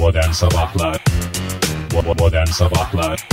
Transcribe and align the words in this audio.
Modern 0.00 0.32
Sabahlar 0.32 1.04
Modern 2.18 2.46
Sabahlar 2.46 3.28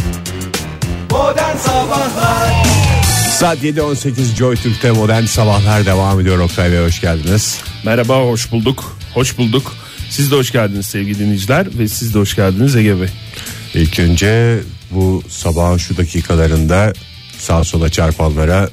Modern 1.12 1.58
Sabahlar 1.58 2.66
Saat 3.32 3.64
7.18 3.64 4.36
Joy 4.36 4.56
Türk'te 4.56 4.92
modern 4.92 5.24
sabahlar 5.24 5.86
devam 5.86 6.20
ediyor 6.20 6.40
Oktay 6.40 6.72
Bey 6.72 6.80
hoş 6.80 7.02
geldiniz. 7.02 7.62
Merhaba 7.86 8.20
hoş 8.20 8.52
bulduk. 8.52 8.98
Hoş 9.14 9.38
bulduk. 9.38 9.76
Siz 10.10 10.32
de 10.32 10.36
hoş 10.36 10.52
geldiniz 10.52 10.86
sevgili 10.86 11.20
dinleyiciler 11.20 11.68
ve 11.80 11.88
siz 11.88 12.14
de 12.14 12.20
hoş 12.20 12.36
geldiniz 12.36 12.76
Ege 12.76 13.02
Bey. 13.02 13.10
İlk 13.74 14.00
önce 14.00 14.60
bu 14.92 15.24
sabahın 15.30 15.78
şu 15.78 15.98
dakikalarında 15.98 16.94
sağa 17.38 17.64
sola 17.64 17.90
çarpanlara 17.90 18.70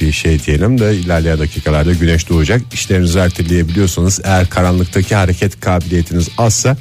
bir 0.00 0.12
şey 0.12 0.44
diyelim 0.44 0.80
de 0.80 0.96
ilerleyen 0.96 1.38
dakikalarda 1.38 1.92
güneş 1.92 2.28
doğacak. 2.28 2.62
İşlerinizi 2.72 3.18
erteleyebiliyorsanız 3.18 4.20
eğer 4.24 4.48
karanlıktaki 4.48 5.14
hareket 5.14 5.60
kabiliyetiniz 5.60 6.28
azsa 6.38 6.76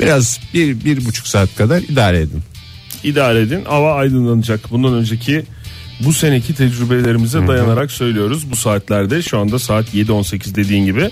biraz 0.00 0.40
bir, 0.54 0.84
bir 0.84 1.04
buçuk 1.04 1.26
saat 1.26 1.56
kadar 1.56 1.82
idare 1.82 2.18
edin. 2.18 2.42
İdare 3.04 3.40
edin 3.40 3.64
hava 3.64 3.94
aydınlanacak. 3.94 4.70
Bundan 4.70 4.94
önceki 4.94 5.44
bu 6.00 6.12
seneki 6.12 6.54
tecrübelerimize 6.54 7.46
dayanarak 7.46 7.92
söylüyoruz. 7.92 8.50
Bu 8.50 8.56
saatlerde 8.56 9.22
şu 9.22 9.38
anda 9.38 9.58
saat 9.58 9.94
7.18 9.94 10.54
dediğin 10.54 10.84
gibi 10.84 11.10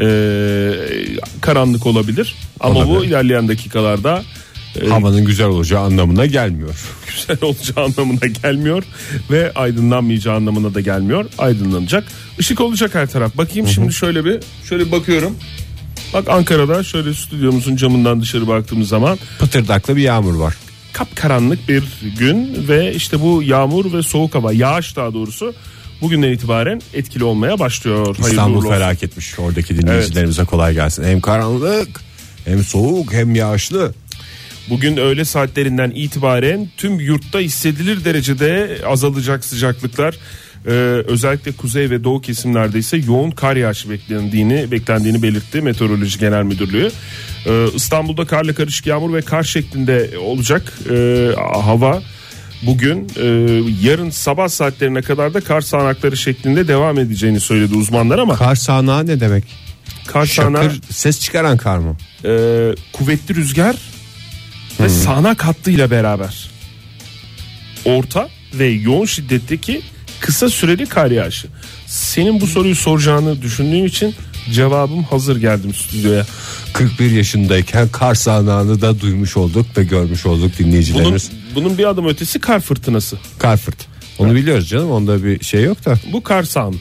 ee, 0.00 0.72
karanlık 1.40 1.86
olabilir. 1.86 2.34
Ama 2.60 2.86
bu 2.86 2.92
Olabilir. 2.92 3.08
ilerleyen 3.08 3.48
dakikalarda 3.48 4.22
e, 4.82 4.88
Havanın 4.88 5.24
güzel 5.24 5.46
olacağı 5.46 5.80
anlamına 5.80 6.26
gelmiyor. 6.26 6.74
güzel 7.06 7.38
olacağı 7.42 7.84
anlamına 7.84 8.26
gelmiyor 8.42 8.84
ve 9.30 9.52
aydınlanmayacağı 9.54 10.34
anlamına 10.34 10.74
da 10.74 10.80
gelmiyor. 10.80 11.26
Aydınlanacak. 11.38 12.04
Işık 12.38 12.60
olacak 12.60 12.94
her 12.94 13.06
taraf. 13.06 13.36
Bakayım 13.36 13.68
şimdi 13.68 13.92
şöyle 13.92 14.24
bir 14.24 14.40
şöyle 14.68 14.86
bir 14.86 14.92
bakıyorum. 14.92 15.36
Bak 16.14 16.28
Ankara'da 16.28 16.82
şöyle 16.84 17.14
stüdyomuzun 17.14 17.76
camından 17.76 18.20
dışarı 18.20 18.48
baktığımız 18.48 18.88
zaman 18.88 19.18
Pıtırdaklı 19.38 19.96
bir 19.96 20.02
yağmur 20.02 20.34
var. 20.34 20.54
kapkaranlık 20.92 21.68
bir 21.68 21.84
gün 22.18 22.68
ve 22.68 22.94
işte 22.94 23.20
bu 23.20 23.42
yağmur 23.42 23.92
ve 23.92 24.02
soğuk 24.02 24.34
hava 24.34 24.52
yağış 24.52 24.96
daha 24.96 25.14
doğrusu 25.14 25.54
bugünden 26.00 26.32
itibaren 26.32 26.80
etkili 26.94 27.24
olmaya 27.24 27.58
başlıyor. 27.58 28.06
Hayırlı 28.06 28.28
İstanbul 28.30 28.56
olsun. 28.58 28.68
felaketmiş. 28.70 29.38
Oradaki 29.38 29.78
dinleyicilerimize 29.82 30.44
kolay 30.44 30.74
gelsin. 30.74 31.04
Hem 31.04 31.20
karanlık 31.20 31.88
hem 32.44 32.64
soğuk 32.64 33.12
hem 33.12 33.34
yağışlı. 33.34 33.94
Bugün 34.70 34.96
öğle 34.96 35.24
saatlerinden 35.24 35.90
itibaren 35.94 36.68
tüm 36.76 37.00
yurtta 37.00 37.38
hissedilir 37.38 38.04
derecede 38.04 38.78
azalacak 38.86 39.44
sıcaklıklar. 39.44 40.14
Ee, 40.68 40.72
özellikle 41.06 41.52
kuzey 41.52 41.90
ve 41.90 42.04
doğu 42.04 42.20
kesimlerde 42.20 42.78
ise 42.78 42.96
yoğun 42.96 43.30
kar 43.30 43.56
yağışı 43.56 43.90
beklendiğini 43.90 44.70
beklendiğini 44.70 45.22
belirtti 45.22 45.60
Meteoroloji 45.60 46.18
Genel 46.18 46.42
Müdürlüğü. 46.42 46.90
Ee, 47.46 47.66
İstanbul'da 47.74 48.24
karla 48.26 48.54
karışık 48.54 48.86
yağmur 48.86 49.14
ve 49.14 49.22
kar 49.22 49.42
şeklinde 49.42 50.18
olacak 50.18 50.72
ee, 50.90 51.28
hava. 51.64 52.02
Bugün 52.62 53.08
e, 53.16 53.24
yarın 53.82 54.10
sabah 54.10 54.48
saatlerine 54.48 55.02
kadar 55.02 55.34
da 55.34 55.40
kar 55.40 55.60
sağanakları 55.60 56.16
şeklinde 56.16 56.68
devam 56.68 56.98
edeceğini 56.98 57.40
söyledi 57.40 57.74
uzmanlar 57.74 58.18
ama 58.18 58.36
Kar 58.36 58.54
sağanağı 58.54 59.06
ne 59.06 59.20
demek? 59.20 59.44
kar 60.06 60.26
sağanağı 60.26 60.62
Şakır 60.64 60.80
ses 60.90 61.20
çıkaran 61.20 61.56
kar 61.56 61.78
mı? 61.78 61.96
e, 62.24 62.30
kuvvetli 62.92 63.34
rüzgar 63.34 63.76
ve 64.80 64.88
sağanak 64.88 65.44
hattıyla 65.44 65.90
beraber 65.90 66.50
orta 67.84 68.28
ve 68.54 68.66
yoğun 68.66 69.06
şiddetteki 69.06 69.82
kısa 70.20 70.48
süreli 70.48 70.86
kar 70.86 71.10
yağışı. 71.10 71.48
Senin 71.86 72.40
bu 72.40 72.46
soruyu 72.46 72.74
soracağını 72.76 73.42
düşündüğüm 73.42 73.86
için 73.86 74.14
cevabım 74.52 75.04
hazır 75.04 75.36
geldim 75.36 75.74
stüdyoya. 75.74 76.26
41 76.74 77.10
yaşındayken 77.10 77.88
kar 77.88 78.14
sağanağını 78.14 78.80
da 78.80 79.00
duymuş 79.00 79.36
olduk 79.36 79.66
ve 79.76 79.84
görmüş 79.84 80.26
olduk 80.26 80.52
Bunun, 80.58 80.68
dinleyicilerimiz. 80.68 81.30
bunun 81.54 81.78
bir 81.78 81.84
adım 81.84 82.06
ötesi 82.08 82.38
kar 82.40 82.60
fırtınası. 82.60 83.18
Kar 83.38 83.56
fırt. 83.56 83.76
Onu 84.18 84.34
biliyoruz 84.34 84.68
canım 84.68 84.90
onda 84.90 85.24
bir 85.24 85.44
şey 85.44 85.62
yok 85.64 85.84
da. 85.84 85.94
Bu 86.12 86.22
kar 86.22 86.42
sağan 86.42 86.74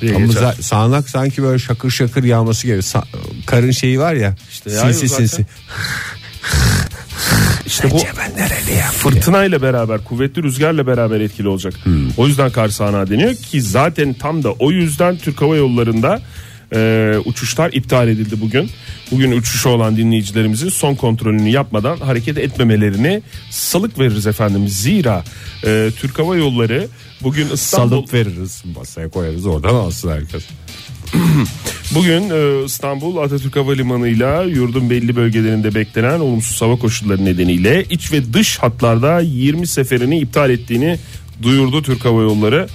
diye 0.00 0.14
Ama 0.14 0.26
geçer. 0.26 0.54
sağanak 0.60 1.08
sanki 1.10 1.42
böyle 1.42 1.58
şakır 1.58 1.90
şakır 1.90 2.24
yağması 2.24 2.66
gibi. 2.66 2.76
Sa- 2.76 3.04
karın 3.46 3.70
şeyi 3.70 3.98
var 4.00 4.14
ya. 4.14 4.36
İşte 4.52 4.70
sinsi 4.70 5.08
sinsi. 5.08 5.46
İşte 7.72 7.90
bu 7.90 7.98
fırtınayla 8.92 9.62
beraber 9.62 10.04
kuvvetli 10.04 10.42
rüzgarla 10.42 10.86
beraber 10.86 11.20
etkili 11.20 11.48
olacak. 11.48 11.74
O 12.16 12.26
yüzden 12.26 12.50
kar 12.50 12.68
sağanağı 12.68 13.10
deniyor 13.10 13.34
ki 13.34 13.62
zaten 13.62 14.14
tam 14.14 14.42
da 14.42 14.52
o 14.52 14.70
yüzden 14.70 15.16
Türk 15.16 15.42
Hava 15.42 15.56
Yolları'nda 15.56 16.22
e, 16.74 17.14
uçuşlar 17.24 17.72
iptal 17.72 18.08
edildi 18.08 18.40
bugün. 18.40 18.70
Bugün 19.10 19.32
uçuşu 19.32 19.68
olan 19.68 19.96
dinleyicilerimizin 19.96 20.68
son 20.68 20.94
kontrolünü 20.94 21.48
yapmadan 21.48 21.96
hareket 21.96 22.38
etmemelerini 22.38 23.22
salık 23.50 23.98
veririz 23.98 24.26
efendim. 24.26 24.68
Zira 24.68 25.24
e, 25.64 25.90
Türk 25.96 26.18
Hava 26.18 26.36
Yolları 26.36 26.88
bugün 27.22 27.48
İstanbul 27.48 27.96
Salıp 27.96 28.14
veririz 28.14 28.62
masaya 28.76 29.08
koyarız 29.08 29.46
oradan 29.46 29.74
alsın 29.74 30.10
herkes. 30.10 30.44
Bugün 31.94 32.30
e, 32.30 32.64
İstanbul 32.64 33.16
Atatürk 33.16 33.56
Havalimanı'yla 33.56 34.42
yurdun 34.42 34.90
belli 34.90 35.16
bölgelerinde 35.16 35.74
beklenen 35.74 36.20
olumsuz 36.20 36.62
hava 36.62 36.76
koşulları 36.76 37.24
nedeniyle 37.24 37.84
iç 37.90 38.12
ve 38.12 38.32
dış 38.32 38.58
hatlarda 38.58 39.20
20 39.20 39.66
seferini 39.66 40.18
iptal 40.18 40.50
ettiğini 40.50 40.98
duyurdu 41.42 41.82
Türk 41.82 42.04
Hava 42.04 42.22
Yolları. 42.22 42.68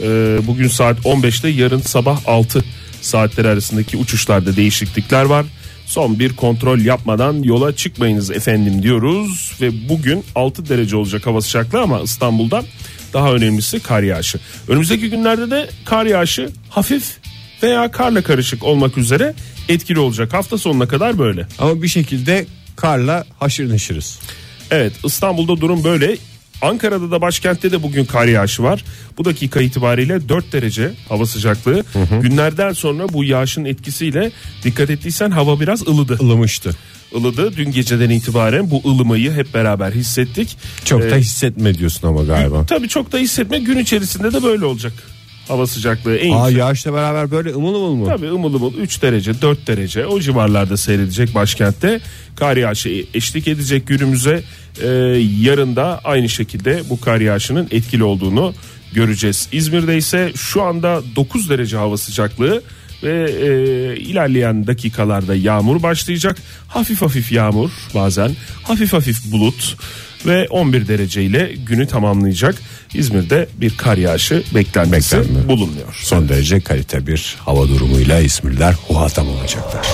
E, 0.00 0.06
bugün 0.46 0.68
saat 0.68 0.98
15'te 0.98 1.48
yarın 1.48 1.80
sabah 1.80 2.20
6 2.26 2.64
saatleri 3.00 3.48
arasındaki 3.48 3.96
uçuşlarda 3.96 4.56
değişiklikler 4.56 5.24
var. 5.24 5.46
Son 5.86 6.18
bir 6.18 6.36
kontrol 6.36 6.78
yapmadan 6.78 7.42
yola 7.42 7.76
çıkmayınız 7.76 8.30
efendim 8.30 8.82
diyoruz 8.82 9.52
ve 9.60 9.88
bugün 9.88 10.24
6 10.34 10.68
derece 10.68 10.96
olacak 10.96 11.26
hava 11.26 11.40
sıcaklığı 11.40 11.80
ama 11.80 12.00
İstanbul'da 12.00 12.64
daha 13.12 13.32
önemlisi 13.32 13.80
kar 13.80 14.02
yağışı. 14.02 14.38
Önümüzdeki 14.68 15.10
günlerde 15.10 15.50
de 15.50 15.70
kar 15.84 16.06
yağışı 16.06 16.50
hafif 16.68 17.21
veya 17.62 17.90
karla 17.90 18.22
karışık 18.22 18.64
olmak 18.64 18.98
üzere 18.98 19.34
etkili 19.68 19.98
olacak. 19.98 20.32
Hafta 20.32 20.58
sonuna 20.58 20.88
kadar 20.88 21.18
böyle. 21.18 21.46
Ama 21.58 21.82
bir 21.82 21.88
şekilde 21.88 22.46
karla 22.76 23.24
haşır 23.38 23.70
neşiriz. 23.72 24.18
Evet 24.70 24.92
İstanbul'da 25.04 25.60
durum 25.60 25.84
böyle. 25.84 26.16
Ankara'da 26.62 27.10
da 27.10 27.20
başkentte 27.20 27.72
de 27.72 27.82
bugün 27.82 28.04
kar 28.04 28.26
yağışı 28.26 28.62
var. 28.62 28.84
Bu 29.18 29.24
dakika 29.24 29.60
itibariyle 29.60 30.28
4 30.28 30.52
derece 30.52 30.90
hava 31.08 31.26
sıcaklığı. 31.26 31.84
Günlerden 32.22 32.72
sonra 32.72 33.08
bu 33.12 33.24
yağışın 33.24 33.64
etkisiyle 33.64 34.32
dikkat 34.64 34.90
ettiysen 34.90 35.30
hava 35.30 35.60
biraz 35.60 35.88
ılıdı. 35.88 36.18
Ilımıştı. 36.22 36.76
Ilıdı. 37.12 37.56
Dün 37.56 37.70
geceden 37.72 38.10
itibaren 38.10 38.70
bu 38.70 38.82
ılımayı 38.90 39.32
hep 39.32 39.54
beraber 39.54 39.92
hissettik. 39.92 40.56
Çok 40.84 41.02
da 41.02 41.16
Ee, 41.16 41.20
hissetme 41.20 41.78
diyorsun 41.78 42.08
ama 42.08 42.22
galiba. 42.24 42.66
Tabii 42.66 42.88
çok 42.88 43.12
da 43.12 43.18
hissetme 43.18 43.58
gün 43.58 43.78
içerisinde 43.78 44.32
de 44.32 44.42
böyle 44.42 44.64
olacak. 44.64 44.92
Hava 45.48 45.66
sıcaklığı 45.66 46.16
en 46.16 46.32
Aa 46.32 46.38
yüksek. 46.48 46.58
yağışla 46.58 46.92
beraber 46.94 47.30
böyle 47.30 47.50
ımıl 47.54 47.74
ımıl 47.74 47.94
mı? 47.94 48.06
Tabii 48.06 48.28
ımıl 48.30 48.54
ımıl 48.54 48.74
3 48.74 49.02
derece 49.02 49.42
4 49.42 49.66
derece 49.66 50.06
o 50.06 50.20
civarlarda 50.20 50.76
seyredecek 50.76 51.34
başkentte. 51.34 52.00
Kar 52.36 52.56
yağışı 52.56 53.04
eşlik 53.14 53.48
edecek 53.48 53.86
günümüze. 53.86 54.42
Ee, 54.82 54.86
yarın 55.40 55.76
da 55.76 56.00
aynı 56.04 56.28
şekilde 56.28 56.82
bu 56.90 57.00
kar 57.00 57.20
yağışının 57.20 57.68
etkili 57.70 58.04
olduğunu 58.04 58.54
göreceğiz. 58.92 59.48
İzmir'de 59.52 59.96
ise 59.96 60.32
şu 60.36 60.62
anda 60.62 61.02
9 61.16 61.50
derece 61.50 61.76
hava 61.76 61.96
sıcaklığı 61.96 62.62
ve 63.02 63.30
e, 63.30 63.96
ilerleyen 63.96 64.66
dakikalarda 64.66 65.34
yağmur 65.34 65.82
başlayacak. 65.82 66.36
Hafif 66.68 67.02
hafif 67.02 67.32
yağmur 67.32 67.70
bazen 67.94 68.36
hafif 68.62 68.92
hafif 68.92 69.32
bulut 69.32 69.76
ve 70.26 70.46
11 70.50 70.88
dereceyle 70.88 71.54
günü 71.66 71.86
tamamlayacak. 71.86 72.54
İzmir'de 72.94 73.48
bir 73.60 73.76
kar 73.76 73.96
yağışı 73.96 74.42
beklentisi 74.54 75.16
Beklenmiyor. 75.18 75.48
bulunmuyor. 75.48 75.98
Son 76.02 76.28
derece 76.28 76.60
kalite 76.60 77.06
bir 77.06 77.36
hava 77.44 77.68
durumuyla 77.68 78.20
İzmirliler 78.20 78.74
huhatam 78.88 79.28
olacaklar. 79.28 79.86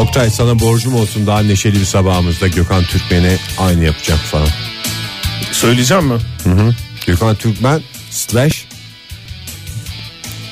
Oktay 0.00 0.30
sana 0.30 0.60
borcum 0.60 0.94
olsun 0.94 1.26
daha 1.26 1.42
neşeli 1.42 1.80
bir 1.80 1.84
sabahımızda 1.84 2.48
Gökhan 2.48 2.84
Türkmen'i 2.84 3.36
aynı 3.58 3.84
yapacağım 3.84 4.20
sana. 4.30 4.46
Söyleyeceğim 5.52 6.04
mi? 6.06 6.18
Gökhan 7.06 7.36
Türkmen 7.36 7.80
slash 8.10 8.64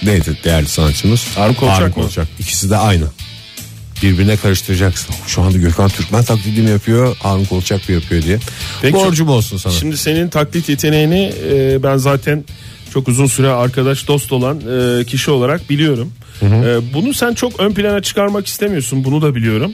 neydi 0.08 0.38
değerli 0.44 0.69
sanatçımız? 0.69 1.26
Harun 1.37 1.55
Kolçak 1.55 1.96
mı? 1.96 2.05
İkisi 2.38 2.70
de 2.70 2.76
aynı. 2.76 3.05
Birbirine 4.02 4.37
karıştıracaksın. 4.37 5.14
Şu 5.26 5.43
anda 5.43 5.58
Gökhan 5.58 5.88
Türkmen 5.88 6.25
taklidi 6.25 6.62
mi 6.62 6.70
yapıyor, 6.70 7.16
Harun 7.22 7.44
Kolçak 7.44 7.88
mı 7.88 7.94
yapıyor 7.94 8.22
diye. 8.22 8.38
Peki, 8.82 8.94
Borcum 8.94 9.28
olsun 9.28 9.56
sana. 9.56 9.72
Şimdi 9.72 9.96
senin 9.96 10.28
taklit 10.28 10.69
yeteneğini 10.69 11.32
e, 11.50 11.82
ben 11.82 11.96
zaten 11.96 12.44
çok 12.94 13.08
uzun 13.08 13.26
süre 13.26 13.49
arkadaş 13.49 14.08
dost 14.08 14.32
olan 14.32 14.60
e, 15.00 15.05
kişi 15.05 15.31
olarak 15.31 15.70
biliyorum. 15.70 16.12
E, 16.43 16.94
bunu 16.94 17.14
sen 17.14 17.34
çok 17.34 17.60
ön 17.60 17.72
plana 17.72 18.02
çıkarmak 18.02 18.46
istemiyorsun 18.46 19.05
bunu 19.05 19.22
da 19.22 19.34
biliyorum. 19.34 19.72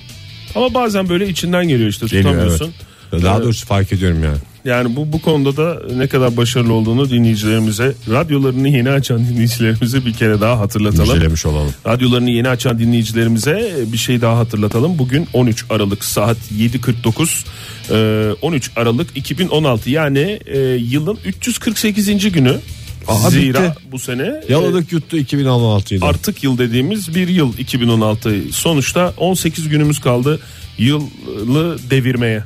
Ama 0.55 0.75
bazen 0.75 1.09
böyle 1.09 1.29
içinden 1.29 1.69
geliyor 1.69 1.91
işte 1.91 2.07
Geliyor, 2.07 2.25
tutamıyorsun. 2.25 2.75
evet. 3.13 3.23
Daha 3.25 3.39
Ee, 3.39 3.43
doğrusu 3.43 3.67
fark 3.67 3.93
ediyorum 3.93 4.25
yani. 4.25 4.39
Yani 4.65 4.97
bu 4.97 5.13
bu 5.13 5.21
konuda 5.23 5.57
da 5.57 5.83
ne 5.97 6.09
kadar 6.09 6.37
başarılı 6.37 6.73
olduğunu 6.73 7.11
dinleyicilerimize, 7.11 7.95
radyolarını 8.11 8.69
yeni 8.69 8.91
açan 8.91 9.29
dinleyicilerimize 9.29 10.07
bir 10.07 10.13
kere 10.13 10.41
daha 10.41 10.61
hatırlatalım. 10.61 11.09
Müjdelemiş 11.13 11.47
olalım. 11.47 11.73
Radyolarını 11.87 12.31
yeni 12.31 12.49
açan 12.49 12.79
dinleyicilerimize 12.79 13.75
bir 13.93 13.99
şey 13.99 14.21
daha 14.21 14.39
hatırlatalım. 14.39 14.99
Bugün 14.99 15.27
13 15.33 15.65
Aralık 15.71 16.05
saat 16.05 16.37
7.49 16.59 18.31
e, 18.31 18.33
13 18.43 18.71
Aralık 18.77 19.17
2016 19.17 19.91
yani 19.91 20.41
e, 20.47 20.59
yılın 20.61 21.19
348. 21.25 22.33
günü. 22.33 22.61
Aa, 23.09 23.31
Zira 23.31 23.63
bitti. 23.63 23.75
bu 23.93 23.99
sene 23.99 24.23
e, 24.49 24.53
Yaladık 24.53 24.93
yuttu 24.93 25.17
2016'ydı. 25.19 26.05
artık 26.05 26.45
yıl 26.45 26.59
dediğimiz 26.59 27.15
bir 27.15 27.29
yıl 27.29 27.59
2016 27.59 28.35
sonuçta 28.53 29.15
18 29.17 29.69
günümüz 29.69 30.01
kaldı 30.01 30.41
yılı 30.79 31.79
devirmeye 31.91 32.43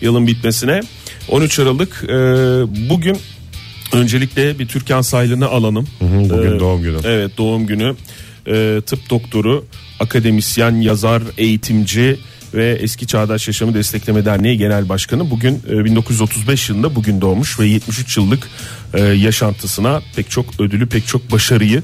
yılın 0.00 0.26
bitmesine. 0.26 0.80
13 1.28 1.58
Aralık 1.58 2.04
e, 2.04 2.08
bugün 2.90 3.18
öncelikle 3.92 4.58
bir 4.58 4.68
Türkan 4.68 5.02
Saylı'nı 5.02 5.46
alalım. 5.46 5.86
Hı, 5.98 6.30
bugün 6.30 6.56
E, 6.56 6.60
doğum 6.60 6.82
günü. 6.82 6.96
evet 7.04 7.38
doğum 7.38 7.66
günü. 7.66 7.94
E, 8.48 8.80
tıp 8.86 9.10
doktoru 9.10 9.64
akademisyen 10.00 10.74
yazar 10.80 11.22
eğitimci 11.38 12.16
ve 12.54 12.78
Eski 12.80 13.06
Çağdaş 13.06 13.46
Yaşamı 13.48 13.74
Destekleme 13.74 14.24
Derneği 14.24 14.58
Genel 14.58 14.88
Başkanı. 14.88 15.30
Bugün 15.30 15.62
e, 15.70 15.84
1935 15.84 16.68
yılında 16.68 16.94
bugün 16.94 17.20
doğmuş 17.20 17.60
ve 17.60 17.66
73 17.66 18.16
yıllık 18.16 18.48
e, 18.94 19.00
yaşantısına 19.02 20.02
pek 20.16 20.30
çok 20.30 20.60
ödülü 20.60 20.86
pek 20.86 21.06
çok 21.06 21.32
başarıyı 21.32 21.82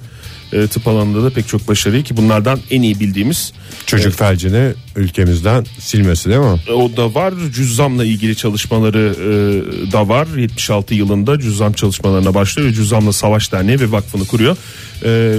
e, 0.52 0.66
tıp 0.66 0.88
alanında 0.88 1.25
da 1.25 1.31
pek 1.31 1.49
çok 1.49 1.69
başarıyı 1.69 2.02
ki 2.02 2.16
bunlardan 2.16 2.60
en 2.70 2.82
iyi 2.82 3.00
bildiğimiz 3.00 3.52
Çocuk 3.87 4.14
felcini 4.14 4.72
ülkemizden 4.96 5.66
silmesi 5.78 6.28
değil 6.28 6.40
mi? 6.40 6.60
e, 6.69 6.72
o 6.72 6.96
da 6.96 7.14
var. 7.14 7.34
Cüzzamla 7.54 8.04
ilgili 8.04 8.37
çalışmaları 8.37 9.14
e, 9.19 9.93
da 9.93 10.08
var. 10.08 10.26
76 10.37 10.94
yılında 10.94 11.40
cüzzam 11.40 11.72
çalışmalarına 11.72 12.34
başlıyor 12.34 12.69
ve 12.69 12.72
cüzzamla 12.72 13.12
savaş 13.12 13.52
derneği 13.52 13.81
ve 13.81 13.93
vakfını 13.93 14.26
kuruyor. 14.26 14.56
E, 15.04 15.38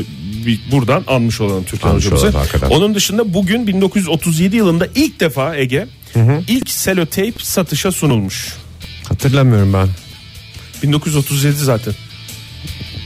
buradan 0.71 1.03
anmış 1.07 1.41
olalım 1.41 1.63
Türkan 1.63 1.89
Anmış 1.89 2.07
olalım, 2.07 2.35
onun 2.69 2.95
dışında 2.95 3.33
bugün 3.33 3.67
1937 3.67 4.55
yılında 4.55 4.87
ilk 4.95 5.19
defa 5.19 5.55
Ege 5.55 5.87
ilk 6.47 6.69
seloteyp 6.69 7.41
satışa 7.41 7.91
sunulmuş. 7.91 8.53
Hatırlamıyorum 9.09 9.73
ben. 9.73 9.87
1937 10.83 11.55
zaten 11.57 11.93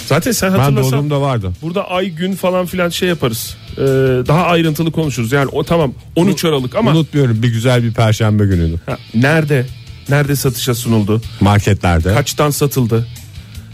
zaten 0.07 0.31
sen 0.31 0.53
Ben 0.53 0.59
hatırlasan 0.59 0.91
doğduğumda 0.91 1.21
vardı. 1.21 1.51
burada 1.61 1.89
ay 1.89 2.09
gün 2.09 2.35
falan 2.35 2.65
filan 2.65 2.89
şey 2.89 3.09
yaparız 3.09 3.57
E, 3.77 3.81
daha 4.27 4.43
ayrıntılı 4.45 4.91
konuşuruz 4.91 5.31
yani 5.31 5.49
o 5.51 5.63
tamam 5.63 5.93
13 6.15 6.45
Aralık 6.45 6.75
ama 6.75 6.91
Unutmuyorum 6.91 7.43
bir 7.43 7.49
güzel 7.49 7.83
bir 7.83 7.93
perşembe 7.93 8.45
günüydü. 8.45 8.79
Ha, 8.85 8.97
nerede 9.13 9.65
nerede 10.09 10.35
satışa 10.35 10.75
sunuldu 10.75 11.21
Marketlerde. 11.41 12.13
kaçtan 12.13 12.49
satıldı 12.49 13.07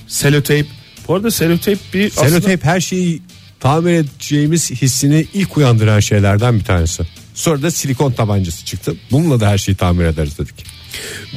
seloteyp 0.08 0.68
bu 1.08 1.16
arada 1.16 1.32
seloteyp 1.32 1.80
bir 1.94 2.08
aslında 2.08 2.30
Seloteyp 2.30 2.64
her 2.64 2.80
şeyi 2.80 3.22
tamir 3.60 3.94
edeceğimiz 3.94 4.72
hissini 4.72 5.26
ilk 5.34 5.58
uyandıran 5.58 6.00
şeylerden 6.00 6.60
bir 6.60 6.64
tanesi. 6.64 7.04
Sonra 7.34 7.62
da 7.62 7.72
silikon 7.72 8.12
tabancası 8.12 8.66
çıktı. 8.66 8.96
Bununla 9.12 9.40
da 9.40 9.48
her 9.50 9.58
şeyi 9.58 9.76
tamir 9.76 10.06
ederiz 10.06 10.38
dedik. 10.40 10.66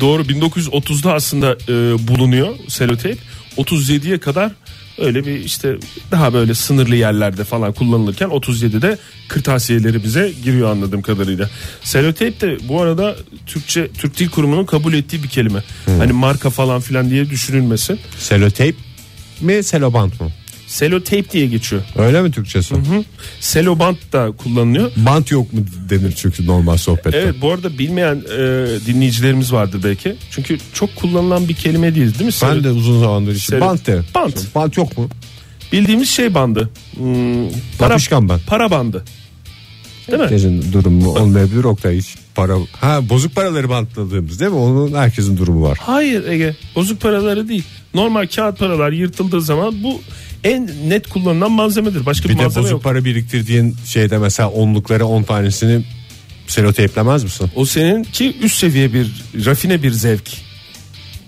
doğru 0.01 0.23
1930'da 0.23 1.15
aslında 1.15 1.53
e, 1.69 2.09
bulunuyor 2.09 2.55
seloteyp 2.69 3.19
37'ye 3.57 4.19
kadar 4.19 4.53
öyle 4.99 5.27
bir 5.27 5.35
işte 5.35 5.77
daha 6.11 6.33
böyle 6.33 6.55
sınırlı 6.55 6.97
yerlerde 6.97 7.45
falan 7.45 7.73
kullanılırken 7.73 8.29
37'de 8.29 8.99
kırtasiyelerimize 9.29 10.33
giriyor 10.45 10.71
anladığım 10.71 11.03
kadarıyla. 11.03 11.51
Seloteyp 11.83 12.41
de 12.41 12.59
bu 12.69 12.83
arada 12.83 13.17
Türkçe 13.47 13.89
Türk 13.89 14.19
Dil 14.19 14.29
Kurumu'nun 14.29 14.65
kabul 14.65 14.95
ettiği 14.95 15.23
bir 15.23 15.29
kelime. 15.29 15.63
Hani 15.99 16.13
marka 16.13 16.51
falan 16.51 16.81
filan 16.81 17.11
diye 17.11 17.31
düşünülmesin. 17.31 18.01
Seloteyp 18.19 18.77
mi 19.41 19.63
selobant 19.63 20.21
mı? 20.21 20.31
Seloteyp 20.67 21.33
diye 21.33 21.47
geçiyor. 21.47 21.83
Öyle 21.97 22.23
mi 22.23 22.31
Türkçesi? 22.31 22.75
Hı. 22.75 22.81
Selobant 23.41 24.13
da 24.13 24.33
kullanılıyor. 24.33 24.91
Bant 24.97 25.31
yok 25.31 25.53
mu 25.53 25.61
denir 25.91 26.13
çünkü 26.17 26.47
normal 26.47 26.77
sohbette. 26.77 27.19
Evet 27.19 27.35
bu 27.41 27.53
arada 27.53 27.79
bilmeyen 27.79 28.15
e, 28.17 28.39
dinleyicilerimiz 28.87 29.53
vardır 29.53 29.81
belki. 29.85 30.17
Çünkü 30.31 30.59
çok 30.73 30.97
kullanılan 30.97 31.49
bir 31.49 31.55
kelime 31.55 31.95
değil 31.95 32.19
değil 32.19 32.25
mi? 32.25 32.33
Ben 32.43 32.49
Selo- 32.49 32.65
de 32.65 32.71
uzun 32.71 33.01
zamandır 33.01 33.35
için 33.35 33.53
Selo- 33.53 33.61
bant 33.61 33.87
de. 33.87 34.03
Bant. 34.15 34.55
Bant 34.55 34.77
yok 34.77 34.99
mu? 34.99 35.09
Bildiğimiz 35.73 36.09
şey 36.11 36.35
bandı. 36.35 36.71
Hmm, 36.97 37.49
para, 37.79 37.91
Yapışkan 37.91 38.29
bant. 38.29 38.47
para 38.47 38.71
bandı. 38.71 39.05
Değil 40.09 40.19
mi? 40.19 40.23
Herkesin 40.25 40.73
durumu 40.73 41.11
olmayabilir 41.11 41.65
Oktay 41.65 41.97
hiç 41.99 42.15
para. 42.35 42.57
Ha 42.81 43.09
bozuk 43.09 43.35
paraları 43.35 43.69
bantladığımız 43.69 44.41
değil 44.41 44.51
mi? 44.51 44.57
Onun 44.57 44.95
herkesin 44.95 45.37
durumu 45.37 45.63
var. 45.63 45.79
Hayır 45.83 46.27
Ege 46.29 46.57
bozuk 46.75 47.01
paraları 47.01 47.49
değil. 47.49 47.65
Normal 47.95 48.27
kağıt 48.27 48.59
paralar 48.59 48.93
yırtıldığı 48.93 49.41
zaman 49.41 49.83
bu 49.83 50.01
en 50.45 50.71
net 50.89 51.09
kullanılan 51.09 51.53
malzemedir. 51.53 52.07
Başka 52.07 52.29
bir, 52.29 52.35
Bir 52.35 52.39
de 52.39 52.43
malzeme 52.43 52.63
bozuk 52.63 52.73
yok. 52.73 52.83
para 52.83 53.05
biriktirdiğin 53.05 53.77
şeyde 53.87 54.19
mesela 54.19 54.49
onlukları 54.51 55.07
10 55.07 55.23
tanesini 55.23 55.85
seloteyplemez 56.47 57.25
misin? 57.25 57.51
O 57.57 57.65
seninki 57.67 58.37
üst 58.43 58.57
seviye 58.59 58.93
bir 58.93 59.07
rafine 59.47 59.83
bir 59.83 59.91
zevk. 59.91 60.31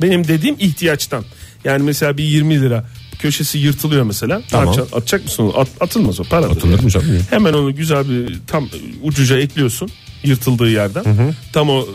Benim 0.03 0.29
dediğim 0.29 0.57
ihtiyaçtan. 0.59 1.25
Yani 1.65 1.83
mesela 1.83 2.17
bir 2.19 2.25
20 2.25 2.61
lira 2.61 2.85
köşesi 3.19 3.59
yırtılıyor 3.59 4.03
mesela. 4.03 4.43
Tamam. 4.51 4.67
yapacaksın? 4.67 4.97
Atacak 4.97 5.25
mısın 5.25 5.43
onu? 5.43 5.59
At, 5.59 5.69
atılmaz 5.81 6.21
o 6.21 6.25
para. 6.25 6.47
Atılır 6.47 6.81
mı 6.81 6.91
canım? 6.91 7.27
Hemen 7.31 7.53
onu 7.53 7.75
güzel 7.75 8.09
bir 8.11 8.39
tam 8.47 8.69
ucuca 9.03 9.39
ekliyorsun 9.39 9.91
yırtıldığı 10.25 10.71
yerden. 10.71 11.35
Tam 11.53 11.71
o 11.71 11.83
e, 11.83 11.87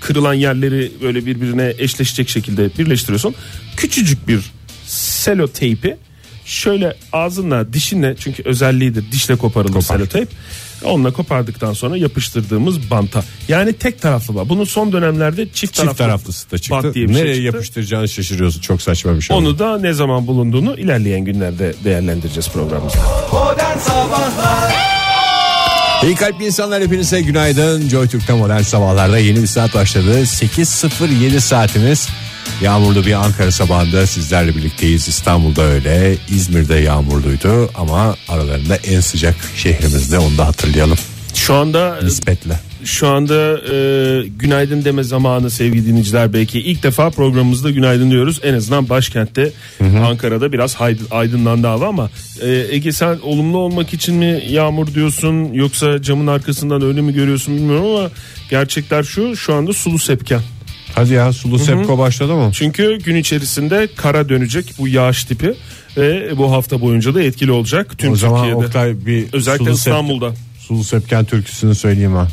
kırılan 0.00 0.34
yerleri 0.34 0.92
böyle 1.02 1.26
birbirine 1.26 1.74
eşleşecek 1.78 2.28
şekilde 2.28 2.70
birleştiriyorsun. 2.78 3.34
Küçücük 3.76 4.28
bir 4.28 4.40
selo 4.86 5.48
teypi 5.48 5.96
şöyle 6.44 6.96
ağzınla 7.12 7.72
dişinle 7.72 8.14
çünkü 8.18 8.42
özelliğidir 8.42 9.12
dişle 9.12 9.36
koparılır 9.36 9.72
Kopar. 9.72 9.96
selo 9.96 10.06
teyp. 10.06 10.28
Onunla 10.84 11.12
kopardıktan 11.12 11.72
sonra 11.72 11.96
yapıştırdığımız 11.96 12.90
banta. 12.90 13.24
Yani 13.48 13.72
tek 13.72 14.02
taraflı 14.02 14.34
var. 14.34 14.48
Bunun 14.48 14.64
son 14.64 14.92
dönemlerde 14.92 15.44
çift, 15.44 15.54
Çift 15.60 15.76
taraflı, 15.76 15.96
taraflısı 15.98 16.50
da 16.50 16.58
çıktı. 16.58 16.70
bant 16.84 16.94
diye 16.94 17.08
bir 17.08 17.14
şey 17.14 17.22
Nereye 17.22 17.34
çıktı. 17.34 17.46
yapıştıracağını 17.46 18.08
şaşırıyorsun. 18.08 18.60
Çok 18.60 18.82
saçma 18.82 19.16
bir 19.16 19.20
şey. 19.20 19.36
oldu. 19.36 19.46
Onu 19.48 19.58
da 19.58 19.78
ne 19.78 19.92
zaman 19.92 20.26
bulunduğunu 20.26 20.74
ilerleyen 20.78 21.20
günlerde 21.24 21.74
değerlendireceğiz 21.84 22.48
programımızda. 22.48 22.98
Modern 23.32 23.78
Sabahlar 23.78 24.74
İyi 26.04 26.14
kalpli 26.14 26.46
insanlar 26.46 26.82
hepinize 26.82 27.20
günaydın. 27.20 27.88
Joy 27.88 28.08
Türk'te 28.08 28.32
modern 28.32 28.62
sabahlarda 28.62 29.18
yeni 29.18 29.42
bir 29.42 29.46
saat 29.46 29.74
başladı. 29.74 30.20
8.07 30.20 31.40
saatimiz. 31.40 32.08
Yağmurlu 32.62 33.06
bir 33.06 33.12
Ankara 33.12 33.50
sabahında 33.50 34.06
sizlerle 34.06 34.56
birlikteyiz. 34.56 35.08
İstanbul'da 35.08 35.62
öyle, 35.62 36.16
İzmir'de 36.28 36.74
yağmurluydu 36.74 37.70
ama 37.74 38.16
aralarında 38.28 38.76
en 38.76 39.00
sıcak 39.00 39.34
şehrimizde 39.56 40.18
onu 40.18 40.38
da 40.38 40.46
hatırlayalım 40.46 40.98
Şu 41.34 41.54
anda 41.54 41.98
nispetle. 42.02 42.60
Şu 42.84 43.08
anda 43.08 43.60
e, 43.74 44.26
günaydın 44.28 44.84
deme 44.84 45.02
zamanı 45.02 45.50
sevgili 45.50 45.86
dinleyiciler 45.86 46.32
belki 46.32 46.58
ilk 46.60 46.82
defa 46.82 47.10
programımızda 47.10 47.70
günaydın 47.70 48.10
diyoruz. 48.10 48.40
En 48.42 48.54
azından 48.54 48.88
başkentte 48.88 49.52
Ankara'da 50.06 50.52
biraz 50.52 50.76
aydınlandı 51.10 51.66
hava 51.66 51.88
ama 51.88 52.10
e, 52.42 52.66
Ege 52.70 52.92
sen 52.92 53.18
olumlu 53.22 53.58
olmak 53.58 53.94
için 53.94 54.14
mi 54.14 54.42
yağmur 54.48 54.94
diyorsun 54.94 55.52
yoksa 55.52 56.02
camın 56.02 56.26
arkasından 56.26 56.82
öyle 56.82 57.00
mi 57.00 57.12
görüyorsun 57.14 57.56
bilmiyorum 57.56 57.86
ama 57.86 58.10
gerçekler 58.50 59.02
şu 59.02 59.36
şu 59.36 59.54
anda 59.54 59.72
sulu 59.72 59.98
sepken. 59.98 60.40
Hadi 60.94 61.12
ya 61.12 61.32
sulu 61.32 61.58
sepko 61.58 61.98
başladı 61.98 62.34
mı? 62.34 62.50
Çünkü 62.52 62.98
gün 62.98 63.16
içerisinde 63.16 63.88
kara 63.96 64.28
dönecek 64.28 64.74
bu 64.78 64.88
yağış 64.88 65.24
tipi 65.24 65.54
ve 65.96 66.38
bu 66.38 66.52
hafta 66.52 66.80
boyunca 66.80 67.14
da 67.14 67.22
etkili 67.22 67.52
olacak 67.52 67.98
tüm 67.98 68.12
o 68.12 68.16
zaman 68.16 68.42
Türkiye'de. 68.42 68.66
Oktay 68.66 69.06
bir 69.06 69.26
Özellikle 69.32 69.64
sulu 69.64 69.74
İstanbul'da. 69.74 70.30
Sep, 70.30 70.38
sulu 70.58 70.84
sepken 70.84 71.24
türküsünü 71.24 71.74
söyleyeyim 71.74 72.12
ha. 72.12 72.28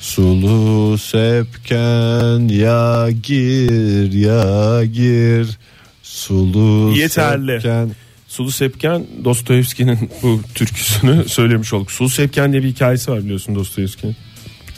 Sulu 0.00 0.98
sepken 0.98 2.48
ya 2.48 3.08
gir 3.22 4.12
ya 4.12 4.84
gir 4.84 5.58
Sulu 6.02 6.92
Yeterli. 6.96 7.52
sepken 7.60 7.90
Sulu 8.28 8.50
Sepken 8.50 9.06
Dostoyevski'nin 9.24 10.10
bu 10.22 10.40
türküsünü 10.54 11.28
söylemiş 11.28 11.72
olduk. 11.72 11.92
Sulu 11.92 12.08
Sepken 12.08 12.52
diye 12.52 12.62
bir 12.62 12.68
hikayesi 12.68 13.10
var 13.10 13.24
biliyorsun 13.24 13.54
Dostoyevski'nin. 13.54 14.16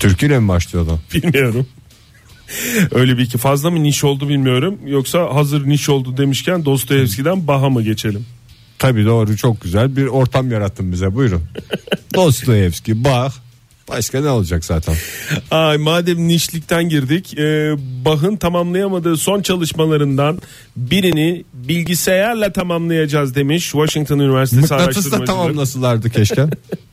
Türküyle 0.00 0.38
mi 0.38 0.48
başlıyordu? 0.48 1.00
Bilmiyorum. 1.14 1.66
Öyle 2.94 3.18
bir 3.18 3.22
iki 3.22 3.38
fazla 3.38 3.70
mı 3.70 3.82
niş 3.82 4.04
oldu 4.04 4.28
bilmiyorum. 4.28 4.78
Yoksa 4.86 5.34
hazır 5.34 5.66
niş 5.66 5.88
oldu 5.88 6.16
demişken 6.16 6.64
Dostoyevski'den 6.64 7.46
Baha 7.46 7.70
mı 7.70 7.82
geçelim? 7.82 8.26
Tabii 8.78 9.04
doğru 9.04 9.36
çok 9.36 9.60
güzel 9.60 9.96
bir 9.96 10.06
ortam 10.06 10.50
yarattın 10.50 10.92
bize 10.92 11.14
buyurun. 11.14 11.42
Dostoyevski, 12.14 13.04
Bach 13.04 13.32
başka 13.88 14.20
ne 14.20 14.28
olacak 14.28 14.64
zaten? 14.64 14.94
Ay 15.50 15.78
madem 15.78 16.28
nişlikten 16.28 16.88
girdik. 16.88 17.38
E, 17.38 17.76
Bach'ın 18.04 18.36
tamamlayamadığı 18.36 19.16
son 19.16 19.42
çalışmalarından 19.42 20.38
birini 20.76 21.44
bilgisayarla 21.54 22.52
tamamlayacağız 22.52 23.34
demiş 23.34 23.64
Washington 23.64 24.18
Üniversitesi 24.18 24.62
Mıknatısla 24.62 24.84
araştırmacıları. 24.86 25.26
tamamlasılardı 25.26 26.10
keşke. 26.10 26.46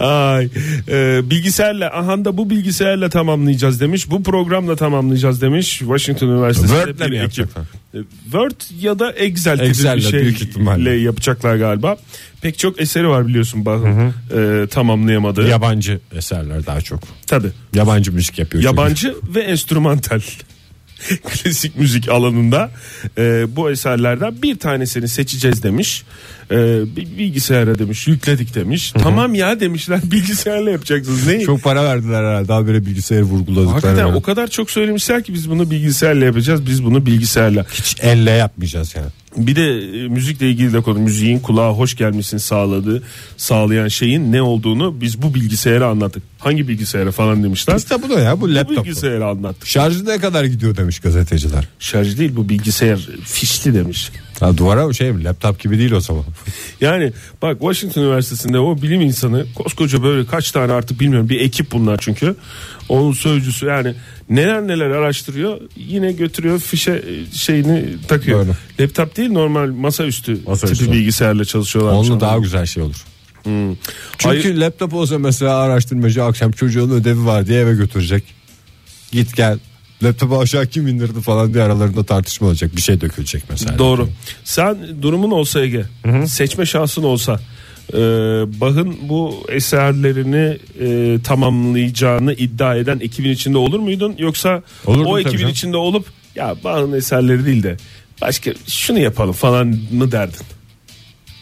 Ay, 0.00 0.48
e, 0.88 1.20
bilgisayarla 1.30 1.90
aha 1.90 2.24
da 2.24 2.36
bu 2.36 2.50
bilgisayarla 2.50 3.08
tamamlayacağız 3.08 3.80
demiş. 3.80 4.10
Bu 4.10 4.22
programla 4.22 4.76
tamamlayacağız 4.76 5.42
demiş. 5.42 5.78
Washington 5.78 6.28
Üniversitesi'nde 6.28 6.78
Word'le 6.78 7.00
bir 7.00 7.10
mi 7.10 7.16
ekip. 7.16 7.38
yapacaklar? 7.38 7.64
E, 7.94 7.98
Word 8.24 8.80
ya 8.80 8.98
da 8.98 9.12
Excel 9.12 9.56
gibi 9.56 9.66
Excel'le 9.66 9.96
bir 9.96 10.00
şeyle 10.02 10.22
büyük 10.22 10.42
ihtimalle. 10.42 10.90
yapacaklar 10.90 11.56
galiba. 11.56 11.96
Pek 12.42 12.58
çok 12.58 12.80
eseri 12.80 13.08
var 13.08 13.26
biliyorsun 13.26 13.64
Bach'ın 13.64 14.14
e, 14.36 14.66
tamamlayamadığı. 14.66 15.48
Yabancı 15.48 16.00
eserler 16.16 16.66
daha 16.66 16.80
çok. 16.80 17.00
Tabii. 17.26 17.50
Yabancı 17.74 18.12
müzik 18.12 18.38
yapıyor. 18.38 18.62
çünkü. 18.64 18.76
Yabancı 18.76 19.14
ve 19.34 19.40
enstrümantal. 19.40 20.20
Klasik 21.24 21.76
müzik 21.78 22.08
alanında 22.08 22.70
e, 23.18 23.56
bu 23.56 23.70
eserlerden 23.70 24.42
bir 24.42 24.58
tanesini 24.58 25.08
seçeceğiz 25.08 25.62
demiş. 25.62 26.04
E, 26.50 26.56
bi- 26.96 27.18
bilgisayara 27.18 27.78
demiş 27.78 28.06
yükledik 28.06 28.54
demiş. 28.54 28.92
Tamam 28.98 29.34
ya 29.34 29.60
demişler 29.60 30.00
bilgisayarla 30.10 30.70
yapacaksınız. 30.70 31.26
Ne? 31.26 31.40
Çok 31.40 31.62
para 31.62 31.84
verdiler 31.84 32.24
herhalde. 32.24 32.48
Daha 32.48 32.66
böyle 32.66 32.86
bilgisayarı 32.86 33.24
vurguladıkları. 33.24 33.68
Hakikaten 33.68 34.06
var. 34.08 34.14
o 34.14 34.22
kadar 34.22 34.46
çok 34.48 34.70
söylemişler 34.70 35.24
ki 35.24 35.34
biz 35.34 35.50
bunu 35.50 35.70
bilgisayarla 35.70 36.24
yapacağız. 36.24 36.66
Biz 36.66 36.84
bunu 36.84 37.06
bilgisayarla. 37.06 37.66
Hiç 37.72 37.96
elle 38.00 38.30
yapmayacağız 38.30 38.94
yani. 38.96 39.08
Bir 39.36 39.56
de 39.56 39.80
e, 40.04 40.08
müzikle 40.08 40.50
ilgili 40.50 40.72
de 40.72 40.80
konu 40.80 40.98
müziğin 40.98 41.38
kulağa 41.38 41.70
hoş 41.70 41.96
gelmesini 41.96 42.40
sağladığı 42.40 43.02
sağlayan 43.36 43.88
şeyin 43.88 44.32
ne 44.32 44.42
olduğunu 44.42 45.00
biz 45.00 45.22
bu 45.22 45.34
bilgisayara 45.34 45.86
anlattık. 45.88 46.22
Hangi 46.38 46.68
bilgisayara 46.68 47.12
falan 47.12 47.42
demişler. 47.44 47.76
İşte 47.76 48.02
bu 48.02 48.08
da 48.10 48.20
ya 48.20 48.36
bu 48.40 48.40
Bu 48.40 48.54
laptop. 48.54 48.84
bilgisayara 48.84 49.28
anlattık. 49.30 49.66
Şarjı 49.68 50.06
ne 50.06 50.18
kadar 50.18 50.44
gidiyor 50.44 50.76
demiş 50.76 50.98
gazeteciler. 51.00 51.68
Şarj 51.78 52.18
değil 52.18 52.36
bu 52.36 52.48
bilgisayar 52.48 53.08
fişli 53.24 53.74
demiş. 53.74 54.10
Ha, 54.40 54.56
duvara 54.56 54.92
şey 54.92 55.12
mi 55.12 55.24
laptop 55.24 55.60
gibi 55.60 55.78
değil 55.78 55.92
o 55.92 56.00
zaman. 56.00 56.24
Yani 56.80 57.12
bak 57.42 57.58
Washington 57.60 58.02
Üniversitesi'nde 58.02 58.58
o 58.58 58.82
bilim 58.82 59.00
insanı 59.00 59.46
koskoca 59.54 60.02
böyle 60.02 60.26
kaç 60.26 60.50
tane 60.50 60.72
artık 60.72 61.00
bilmiyorum 61.00 61.28
bir 61.28 61.40
ekip 61.40 61.72
bunlar 61.72 61.98
çünkü. 62.00 62.36
Onun 62.88 63.12
sözcüsü 63.12 63.66
yani 63.66 63.94
neler 64.30 64.62
neler 64.62 64.90
araştırıyor 64.90 65.60
yine 65.76 66.12
götürüyor 66.12 66.58
fişe 66.58 66.92
e, 66.92 67.36
şeyini 67.36 67.84
takıyor. 68.08 68.38
Böyle. 68.38 68.52
Laptop 68.80 69.16
değil 69.16 69.30
normal 69.30 69.68
masaüstü 69.70 70.38
Masaüstü. 70.46 70.78
tipi 70.84 70.92
bilgisayarla 70.92 71.44
çalışıyorlar. 71.44 71.92
Onunla 71.92 72.20
daha 72.20 72.38
güzel 72.38 72.66
şey 72.66 72.82
olur. 72.82 73.04
Çünkü 74.18 74.42
Hayır. 74.42 74.56
laptop 74.56 74.94
olsa 74.94 75.18
mesela 75.18 75.56
araştırmacı 75.56 76.24
akşam 76.24 76.52
çocuğun 76.52 76.90
ödevi 76.90 77.26
var 77.26 77.46
diye 77.46 77.60
eve 77.60 77.74
götürecek. 77.74 78.24
Git 79.12 79.36
gel. 79.36 79.58
Laptopu 80.02 80.38
aşağı 80.40 80.66
kim 80.66 80.86
indirdi 80.88 81.20
falan 81.20 81.54
diye 81.54 81.64
aralarında 81.64 82.04
tartışma 82.04 82.46
olacak. 82.46 82.76
Bir 82.76 82.80
şey 82.82 83.00
dökülecek 83.00 83.42
mesela. 83.50 83.78
Doğru. 83.78 84.08
Sen 84.44 84.78
durumun 85.02 85.30
olsa 85.30 85.60
Ege, 85.60 85.84
seçme 86.26 86.66
şansın 86.66 87.02
olsa, 87.02 87.40
e, 87.92 87.96
Bach'ın 88.60 88.96
bu 89.08 89.44
eserlerini 89.48 90.58
e, 90.80 91.18
tamamlayacağını 91.22 92.32
iddia 92.32 92.76
eden 92.76 92.98
ekibin 93.00 93.30
içinde 93.30 93.58
olur 93.58 93.78
muydun? 93.78 94.14
Yoksa 94.18 94.62
Olurdum 94.86 95.06
o 95.06 95.18
ekibin 95.18 95.38
canım. 95.38 95.52
içinde 95.52 95.76
olup 95.76 96.06
ya 96.34 96.56
Bach'ın 96.64 96.92
eserleri 96.92 97.46
değil 97.46 97.62
de 97.62 97.76
başka 98.20 98.50
şunu 98.68 98.98
yapalım 98.98 99.32
falan 99.32 99.66
mı 99.92 100.12
derdin? 100.12 100.40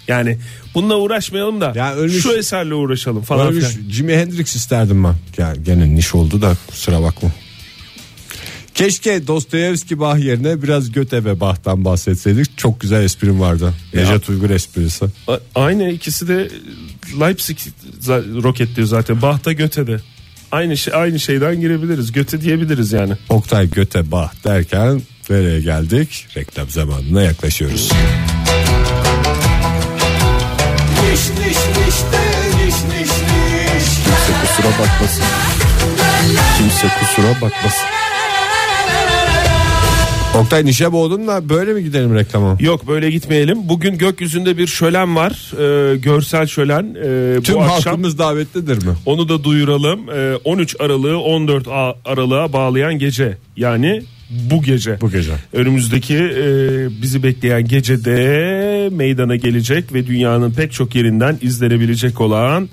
Yani 0.08 0.38
bununla 0.74 0.96
uğraşmayalım 0.98 1.60
da 1.60 1.72
Ya 1.76 1.94
ölmüş- 1.94 2.22
şu 2.22 2.32
eserle 2.32 2.74
uğraşalım 2.74 3.22
falan 3.22 3.46
Ölmüş 3.48 3.64
filan. 3.64 3.90
Jimi 3.90 4.16
Hendrix 4.16 4.56
isterdim 4.56 5.04
ben. 5.04 5.14
Ya 5.38 5.54
gene 5.66 5.94
niş 5.94 6.14
oldu 6.14 6.42
da 6.42 6.56
kusura 6.70 7.02
bakma. 7.02 7.30
Keşke 8.74 9.26
Dostoyevski 9.26 9.98
Bach 10.00 10.18
yerine 10.18 10.62
biraz 10.62 10.92
Göte 10.92 11.24
ve 11.24 11.40
Bach'tan 11.40 11.84
bahsetseydik. 11.84 12.58
Çok 12.58 12.80
güzel 12.80 13.02
esprim 13.02 13.40
vardı. 13.40 13.74
Necdet 13.94 14.28
Uygur 14.28 14.50
esprisi. 14.50 15.04
A- 15.28 15.38
Aynı 15.54 15.90
ikisi 15.90 16.28
de 16.28 16.50
Leipzig 17.20 17.58
roketliyor 18.42 18.88
zaten. 18.88 19.22
Bach'ta 19.22 19.52
Göte'de. 19.52 20.00
Aynı 20.52 20.76
şey 20.76 20.94
aynı 20.94 21.20
şeyden 21.20 21.60
girebiliriz. 21.60 22.12
Göte 22.12 22.40
diyebiliriz 22.40 22.92
yani. 22.92 23.12
Oktay 23.28 23.70
Göte 23.70 24.10
Bach 24.10 24.30
derken 24.44 25.02
nereye 25.30 25.60
geldik? 25.60 26.26
Reklam 26.36 26.70
zamanına 26.70 27.22
yaklaşıyoruz. 27.22 27.90
Niş 31.12 31.20
niş 31.20 31.56
niş 31.56 31.96
de 32.12 32.22
niş 32.66 32.74
niş 32.74 33.10
niş. 33.10 33.84
kusura 34.42 34.68
bakmasın. 34.80 35.24
Kimse 36.58 36.88
kusura 37.00 37.32
bakmasın. 37.40 37.93
Oktay 40.34 40.64
nişe 40.64 40.92
boğdun 40.92 41.26
da 41.26 41.48
böyle 41.48 41.72
mi 41.72 41.84
gidelim 41.84 42.14
reklama? 42.14 42.56
Yok 42.60 42.88
böyle 42.88 43.10
gitmeyelim. 43.10 43.68
Bugün 43.68 43.98
gökyüzünde 43.98 44.58
bir 44.58 44.66
şölen 44.66 45.16
var. 45.16 45.32
Ee, 45.92 45.96
görsel 45.96 46.46
şölen. 46.46 46.94
Ee, 47.04 47.40
Tüm 47.42 47.54
bu 47.54 47.60
akşam 47.62 47.74
halkımız 47.82 48.18
davetlidir 48.18 48.76
mi? 48.86 48.92
onu 49.06 49.28
da 49.28 49.44
duyuralım. 49.44 50.00
Ee, 50.10 50.34
13 50.44 50.76
Aralık'ı 50.80 51.16
14 51.18 51.68
A- 51.68 51.94
Aralık'a 52.04 52.52
bağlayan 52.52 52.98
gece. 52.98 53.36
Yani 53.56 54.02
bu 54.30 54.62
gece. 54.62 55.00
Bu 55.00 55.10
gece. 55.10 55.32
Önümüzdeki 55.52 56.14
e, 56.16 56.42
bizi 57.02 57.22
bekleyen 57.22 57.64
gecede 57.68 58.88
meydana 58.92 59.36
gelecek 59.36 59.94
ve 59.94 60.06
dünyanın 60.06 60.52
pek 60.52 60.72
çok 60.72 60.94
yerinden 60.94 61.38
izlenebilecek 61.42 62.20
olan 62.20 62.68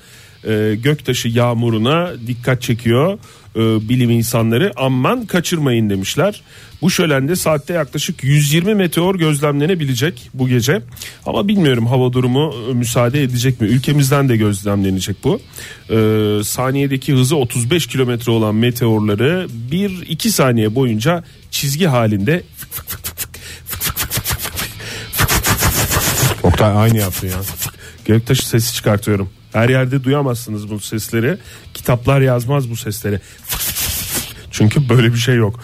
e, 0.48 0.76
göktaşı 0.84 1.28
yağmuruna 1.28 2.10
dikkat 2.28 2.62
çekiyor 2.62 3.20
e, 3.56 3.60
bilim 3.90 4.10
insanları. 4.10 4.72
Aman 4.76 5.26
kaçırmayın 5.26 5.90
demişler. 5.90 6.42
Bu 6.82 6.90
şölende 6.90 7.36
saatte 7.36 7.74
yaklaşık 7.74 8.24
120 8.24 8.76
meteor 8.76 9.16
gözlemlenebilecek 9.16 10.30
bu 10.34 10.48
gece. 10.48 10.82
Ama 11.26 11.48
bilmiyorum 11.48 11.88
hava 11.88 12.14
durumu 12.14 12.56
e, 12.70 12.74
müsaade 12.74 13.24
edecek 13.24 13.62
mi? 13.62 13.68
Ülkemizden 13.68 14.30
de 14.30 14.38
gözlemlenecek 14.38 15.16
bu. 15.24 15.42
E, 15.90 15.98
saniyedeki 16.44 17.14
hızı 17.14 17.36
35 17.36 17.88
kilometre 17.88 18.32
olan 18.32 18.56
meteorları 18.56 19.48
1-2 19.72 20.30
saniye 20.30 20.76
boyunca 20.76 21.24
çizgi 21.52 21.86
halinde 21.86 22.44
Oktay 26.44 26.72
aynı 26.78 26.98
yaptı 26.98 27.28
ya. 27.28 27.38
göktaşı 28.06 28.48
sesi 28.48 28.74
çıkartıyorum. 28.74 29.30
Her 29.54 29.70
yerde 29.70 30.04
duyamazsınız 30.04 30.70
bu 30.70 30.80
sesleri. 30.80 31.38
Kitaplar 31.74 32.22
yazmaz 32.22 32.70
bu 32.70 32.76
sesleri. 32.76 33.20
Çünkü 34.52 34.90
böyle 34.90 35.14
bir 35.14 35.18
şey 35.18 35.36
yok. 35.36 35.60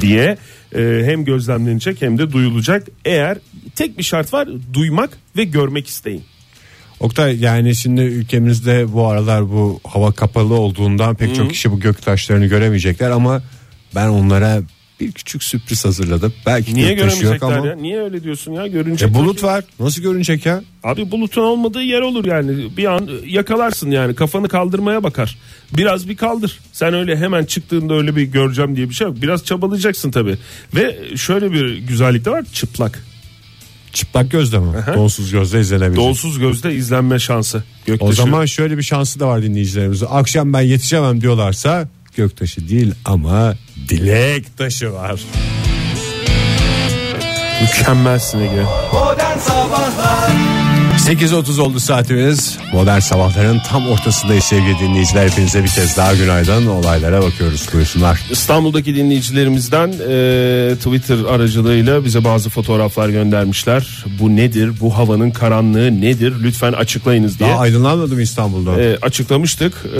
diye 0.00 0.38
e, 0.74 1.02
hem 1.04 1.24
gözlemlenecek 1.24 2.02
hem 2.02 2.18
de 2.18 2.32
duyulacak. 2.32 2.86
Eğer 3.04 3.38
tek 3.76 3.98
bir 3.98 4.02
şart 4.02 4.32
var 4.32 4.48
duymak 4.72 5.10
ve 5.36 5.44
görmek 5.44 5.88
isteyin. 5.88 6.24
Oktay 7.00 7.40
yani 7.40 7.74
şimdi 7.74 8.00
ülkemizde 8.00 8.92
bu 8.92 9.06
aralar 9.06 9.50
bu 9.50 9.80
hava 9.84 10.12
kapalı 10.12 10.54
olduğundan 10.54 11.14
pek 11.14 11.34
çok 11.34 11.50
kişi 11.50 11.70
bu 11.70 11.80
gök 11.80 12.02
taşlarını 12.02 12.46
göremeyecekler 12.46 13.10
ama 13.10 13.42
ben 13.94 14.08
onlara 14.08 14.62
bir 15.06 15.12
küçük 15.12 15.42
sürpriz 15.42 15.84
hazırladım. 15.84 16.32
Belki 16.46 16.74
Niye 16.74 16.88
yok 16.88 16.96
göremeyecekler 16.98 17.52
ama. 17.58 17.66
ya? 17.66 17.76
Niye 17.76 18.00
öyle 18.00 18.22
diyorsun 18.24 18.52
ya? 18.52 18.66
Görünecek. 18.66 19.08
E 19.10 19.14
bulut 19.14 19.42
var. 19.42 19.64
Nasıl 19.80 20.02
görünecek 20.02 20.46
ya? 20.46 20.62
Abi 20.84 21.10
bulutun 21.10 21.42
olmadığı 21.42 21.82
yer 21.82 22.00
olur 22.00 22.24
yani. 22.24 22.76
Bir 22.76 22.84
an 22.84 23.08
yakalarsın 23.26 23.90
yani. 23.90 24.14
Kafanı 24.14 24.48
kaldırmaya 24.48 25.02
bakar. 25.02 25.38
Biraz 25.76 26.08
bir 26.08 26.16
kaldır. 26.16 26.58
Sen 26.72 26.94
öyle 26.94 27.16
hemen 27.16 27.44
çıktığında 27.44 27.94
öyle 27.94 28.16
bir 28.16 28.22
göreceğim 28.22 28.76
diye 28.76 28.88
bir 28.88 28.94
şey 28.94 29.06
yok. 29.06 29.16
Biraz 29.22 29.44
çabalayacaksın 29.44 30.10
tabii. 30.10 30.36
Ve 30.74 30.98
şöyle 31.16 31.52
bir 31.52 31.78
güzellik 31.78 32.24
de 32.24 32.30
var. 32.30 32.44
Çıplak. 32.52 33.04
Çıplak 33.92 34.30
gözle 34.30 34.58
mi? 34.58 34.66
Donsuz 34.94 35.30
gözle 35.32 35.60
izlenebilir. 35.60 35.96
Donsuz 35.96 36.38
gözle 36.38 36.74
izlenme 36.74 37.18
şansı. 37.18 37.64
Göktaşı. 37.86 38.10
O 38.10 38.12
zaman 38.12 38.46
şöyle 38.46 38.78
bir 38.78 38.82
şansı 38.82 39.20
da 39.20 39.26
var 39.28 39.42
dinleyicilerimize. 39.42 40.06
Akşam 40.06 40.52
ben 40.52 40.60
yetişemem 40.60 41.20
diyorlarsa 41.20 41.88
göktaşı 42.16 42.68
değil 42.68 42.94
ama 43.04 43.54
dilek 43.88 44.56
taşı 44.58 44.92
var. 44.92 45.20
mükemmelsin 47.62 48.40
Ege. 48.40 48.62
Modern 48.92 49.38
Sabahlar 49.38 50.51
8.30 51.02 51.60
oldu 51.60 51.80
saatimiz. 51.80 52.58
Modern 52.72 52.98
sabahların 52.98 53.60
tam 53.70 53.88
ortasındayız 53.88 54.44
sevgili 54.44 54.78
dinleyiciler. 54.78 55.28
Hepinize 55.30 55.64
bir 55.64 55.68
kez 55.68 55.96
daha 55.96 56.14
günaydın. 56.14 56.66
Olaylara 56.66 57.22
bakıyoruz. 57.22 57.68
Buyursunlar. 57.72 58.20
İstanbul'daki 58.30 58.96
dinleyicilerimizden 58.96 59.88
e, 59.88 60.74
Twitter 60.76 61.18
aracılığıyla 61.24 62.04
bize 62.04 62.24
bazı 62.24 62.50
fotoğraflar 62.50 63.08
göndermişler. 63.08 64.04
Bu 64.20 64.36
nedir? 64.36 64.70
Bu 64.80 64.96
havanın 64.98 65.30
karanlığı 65.30 66.00
nedir? 66.00 66.34
Lütfen 66.42 66.72
açıklayınız 66.72 67.38
diye. 67.38 67.48
Daha 67.50 67.58
aydınlanmadı 67.58 68.14
mı 68.14 68.22
İstanbul'da? 68.22 68.82
E, 68.82 68.96
açıklamıştık. 68.96 69.74
E, 69.86 69.98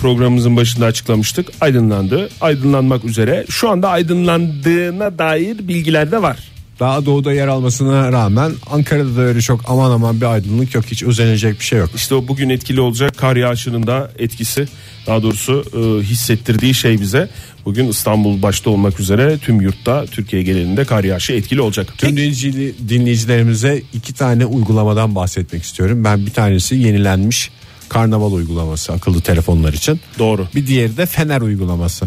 programımızın 0.00 0.56
başında 0.56 0.86
açıklamıştık. 0.86 1.48
Aydınlandı. 1.60 2.28
Aydınlanmak 2.40 3.04
üzere. 3.04 3.44
Şu 3.50 3.70
anda 3.70 3.88
aydınlandığına 3.88 5.18
dair 5.18 5.68
bilgiler 5.68 6.10
de 6.12 6.22
var. 6.22 6.53
Daha 6.80 7.06
doğuda 7.06 7.32
yer 7.32 7.48
almasına 7.48 8.12
rağmen 8.12 8.52
Ankara'da 8.70 9.16
da 9.16 9.20
öyle 9.20 9.40
çok 9.40 9.60
aman 9.68 9.90
aman 9.90 10.20
bir 10.20 10.26
aydınlık 10.26 10.74
yok 10.74 10.84
hiç 10.90 11.02
özenecek 11.02 11.60
bir 11.60 11.64
şey 11.64 11.78
yok. 11.78 11.90
İşte 11.94 12.14
o 12.14 12.28
bugün 12.28 12.48
etkili 12.48 12.80
olacak 12.80 13.18
kar 13.18 13.36
yağışının 13.36 13.86
da 13.86 14.10
etkisi 14.18 14.68
daha 15.06 15.22
doğrusu 15.22 15.64
e, 15.74 16.02
hissettirdiği 16.02 16.74
şey 16.74 17.00
bize 17.00 17.28
bugün 17.64 17.88
İstanbul 17.88 18.42
başta 18.42 18.70
olmak 18.70 19.00
üzere 19.00 19.38
tüm 19.38 19.60
yurtta 19.60 20.06
Türkiye 20.06 20.42
genelinde 20.42 20.84
kar 20.84 21.04
yağışı 21.04 21.32
etkili 21.32 21.60
olacak. 21.60 21.94
Tüm 21.98 22.10
dinleyici- 22.10 22.72
dinleyicilerimize 22.88 23.82
iki 23.92 24.12
tane 24.14 24.46
uygulamadan 24.46 25.14
bahsetmek 25.14 25.62
istiyorum. 25.62 26.04
Ben 26.04 26.26
bir 26.26 26.30
tanesi 26.30 26.74
yenilenmiş 26.76 27.50
karnaval 27.88 28.32
uygulaması 28.32 28.92
akıllı 28.92 29.20
telefonlar 29.20 29.72
için. 29.72 30.00
Doğru. 30.18 30.46
Bir 30.54 30.66
diğeri 30.66 30.96
de 30.96 31.06
fener 31.06 31.40
uygulaması. 31.40 32.06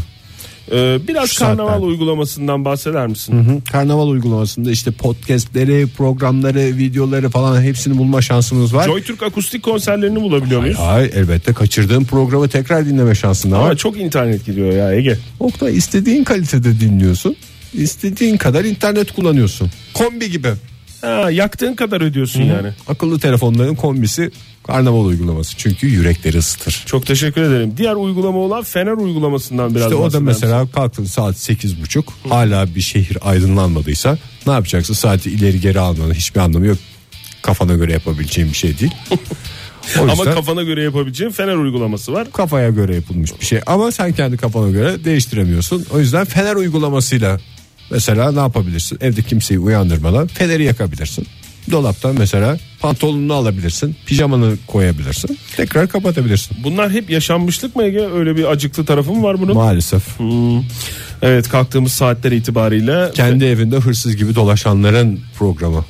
Ee, 0.72 0.98
biraz 1.08 1.30
Şu 1.30 1.40
karnaval 1.40 1.68
saatlerde. 1.70 1.86
uygulamasından 1.86 2.66
bahseder 2.66 3.08
misin? 3.08 3.34
Hı, 3.34 3.72
Karnaval 3.72 4.08
uygulamasında 4.08 4.72
işte 4.72 4.92
podcastleri, 4.92 5.88
programları, 5.98 6.60
videoları 6.78 7.30
falan 7.30 7.62
hepsini 7.62 7.98
bulma 7.98 8.22
şansınız 8.22 8.74
var. 8.74 8.86
Joy 8.86 9.02
Türk 9.04 9.24
akustik 9.24 9.64
konserlerini 9.64 10.22
bulabiliyor 10.22 10.62
muyuz? 10.62 10.78
Hayır 10.80 11.14
elbette 11.14 11.54
kaçırdığın 11.54 12.04
programı 12.04 12.48
tekrar 12.50 12.86
dinleme 12.86 13.16
şansın 13.16 13.52
Ama 13.52 13.64
var. 13.64 13.76
çok 13.78 13.98
internet 14.00 14.46
gidiyor 14.46 14.72
ya 14.74 14.94
Ege. 14.94 15.18
Oktay 15.40 15.78
istediğin 15.78 16.24
kalitede 16.24 16.80
dinliyorsun. 16.80 17.36
İstediğin 17.74 18.38
kadar 18.38 18.66
internet 18.66 19.12
kullanıyorsun. 19.12 19.70
Kombi 19.94 20.32
gibi. 20.32 20.50
Ha, 21.02 21.32
yaktığın 21.32 21.74
kadar 21.76 22.02
ödüyorsun 22.02 22.42
yani. 22.42 22.70
Akıllı 22.88 23.20
telefonların 23.20 23.76
kombisi 23.76 24.32
karnaval 24.68 25.06
uygulaması. 25.06 25.58
Çünkü 25.58 25.88
yürekleri 25.88 26.38
ısıtır. 26.38 26.84
Çok 26.86 27.06
teşekkür 27.06 27.42
ederim. 27.42 27.74
Diğer 27.78 27.94
uygulama 27.96 28.38
olan 28.38 28.64
Fener 28.64 28.92
uygulamasından 28.92 29.76
biraz 29.76 29.84
İşte 29.84 29.96
o 29.96 30.00
da 30.00 30.04
bahseder 30.06 30.22
mesela 30.24 30.68
kalktın 30.72 31.06
saat 31.06 31.36
8.30 31.36 32.04
hala 32.30 32.76
bir 32.76 32.82
şehir 32.82 33.18
aydınlanmadıysa 33.22 34.18
ne 34.48 34.54
yapacaksın 34.54 34.94
saati 34.94 35.30
ileri 35.32 35.60
geri 35.62 35.80
almanın 35.80 36.14
hiçbir 36.14 36.40
anlamı 36.40 36.66
yok. 36.66 36.78
Kafana 37.42 37.74
göre 37.74 37.92
yapabileceğin 37.94 38.50
bir 38.52 38.56
şey 38.58 38.80
değil. 38.80 38.92
O 40.00 40.02
Ama 40.02 40.12
yüzden 40.14 40.34
kafana 40.34 40.64
göre 40.64 40.84
yapabileceğin 40.84 41.32
Fener 41.32 41.56
uygulaması 41.56 42.14
var. 42.14 42.28
kafaya 42.34 42.70
göre 42.70 42.96
yapılmış 42.96 43.32
bir 43.42 43.46
şey 43.46 43.60
ama 43.68 43.92
sen 43.92 44.14
kendi 44.14 44.38
kafana 44.38 44.70
göre 44.70 45.06
değiştiremiyorsun. 45.06 45.86
O 45.94 46.00
yüzden 46.00 46.26
fener 46.26 46.56
uygulamasıyla 46.56 47.40
mesela 47.92 48.32
ne 48.32 48.40
yapabilirsin? 48.40 48.98
Evde 49.02 49.22
kimseyi 49.22 49.60
uyandırmadan 49.60 50.28
feneri 50.28 50.64
yakabilirsin. 50.64 51.28
Dolaptan 51.72 52.16
mesela 52.20 52.58
pantolonunu 52.80 53.34
alabilirsin, 53.34 53.96
pijamanı 54.06 54.54
koyabilirsin, 54.68 55.38
tekrar 55.58 55.88
kapatabilirsin. 55.90 56.58
Bunlar 56.64 56.92
hep 56.92 57.10
yaşanmışlık 57.10 57.76
mı 57.76 57.84
Ege? 57.84 58.02
Öyle 58.02 58.36
bir 58.36 58.44
acıklı 58.52 58.86
tarafı 58.86 59.12
mı 59.14 59.24
var 59.24 59.40
bunun? 59.42 59.54
Maalesef 59.56 60.20
Hmm. 60.20 60.64
Evet 61.22 61.50
kalktığımız 61.50 61.92
saatler 61.92 62.32
itibariyle 62.32 63.12
kendi 63.14 63.46
evinde 63.46 63.78
hırsız 63.78 64.16
gibi 64.16 64.36
dolaşanların 64.36 65.20
programı 65.40 65.86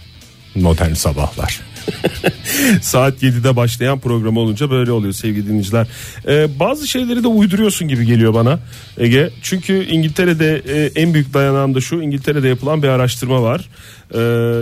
Modern 0.56 0.94
Sabahlar. 0.94 1.62
saat 2.82 3.24
7'de 3.24 3.56
başlayan 3.56 4.00
program 4.00 4.38
olunca 4.38 4.72
böyle 4.72 4.91
oluyor 4.91 5.13
sevgili 5.13 5.48
dinleyiciler. 5.48 5.88
Ee, 6.27 6.60
bazı 6.60 6.88
şeyleri 6.88 7.24
de 7.24 7.27
uyduruyorsun 7.27 7.88
gibi 7.88 8.06
geliyor 8.06 8.34
bana 8.34 8.60
Ege. 8.98 9.29
Çünkü 9.41 9.86
İngiltere'de 9.86 10.63
e, 10.67 11.01
en 11.01 11.13
büyük 11.13 11.34
dayanağım 11.34 11.75
da 11.75 11.82
şu 11.82 12.01
İngiltere'de 12.01 12.48
yapılan 12.48 12.84
bir 12.84 12.88
araştırma 12.88 13.41
var. 13.41 13.70
Ee, 14.13 14.20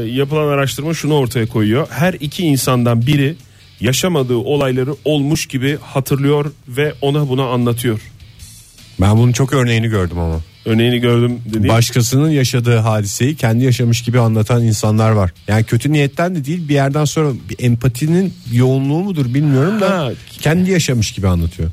yapılan 0.07 0.47
araştırma 0.47 0.93
şunu 0.93 1.13
ortaya 1.13 1.45
koyuyor. 1.45 1.87
Her 1.89 2.13
iki 2.13 2.43
insandan 2.43 3.01
biri 3.01 3.35
yaşamadığı 3.79 4.37
olayları 4.37 4.95
olmuş 5.05 5.45
gibi 5.45 5.77
hatırlıyor 5.81 6.51
ve 6.67 6.93
ona 7.01 7.29
bunu 7.29 7.43
anlatıyor. 7.43 7.99
Ben 9.01 9.17
bunun 9.17 9.31
çok 9.31 9.53
örneğini 9.53 9.87
gördüm 9.87 10.19
ama. 10.19 10.41
Örneğini 10.65 10.99
gördüm 10.99 11.41
dediğim. 11.45 11.67
Başkasının 11.67 12.29
yaşadığı 12.29 12.77
hadiseyi 12.77 13.35
kendi 13.35 13.63
yaşamış 13.63 14.01
gibi 14.01 14.19
anlatan 14.19 14.63
insanlar 14.63 15.11
var. 15.11 15.33
Yani 15.47 15.63
kötü 15.63 15.91
niyetten 15.91 16.35
de 16.35 16.45
değil 16.45 16.69
bir 16.69 16.73
yerden 16.73 17.05
sonra 17.05 17.33
bir 17.49 17.63
empatinin 17.65 18.33
yoğunluğu 18.51 18.99
mudur 19.03 19.33
bilmiyorum 19.33 19.81
da 19.81 19.89
Ha. 19.89 20.11
kendi 20.41 20.71
yaşamış 20.71 21.11
gibi 21.11 21.27
anlatıyor. 21.27 21.71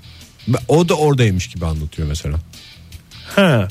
O 0.68 0.88
da 0.88 0.94
oradaymış 0.94 1.46
gibi 1.48 1.66
anlatıyor 1.66 2.08
mesela. 2.08 2.36
Ha, 3.36 3.68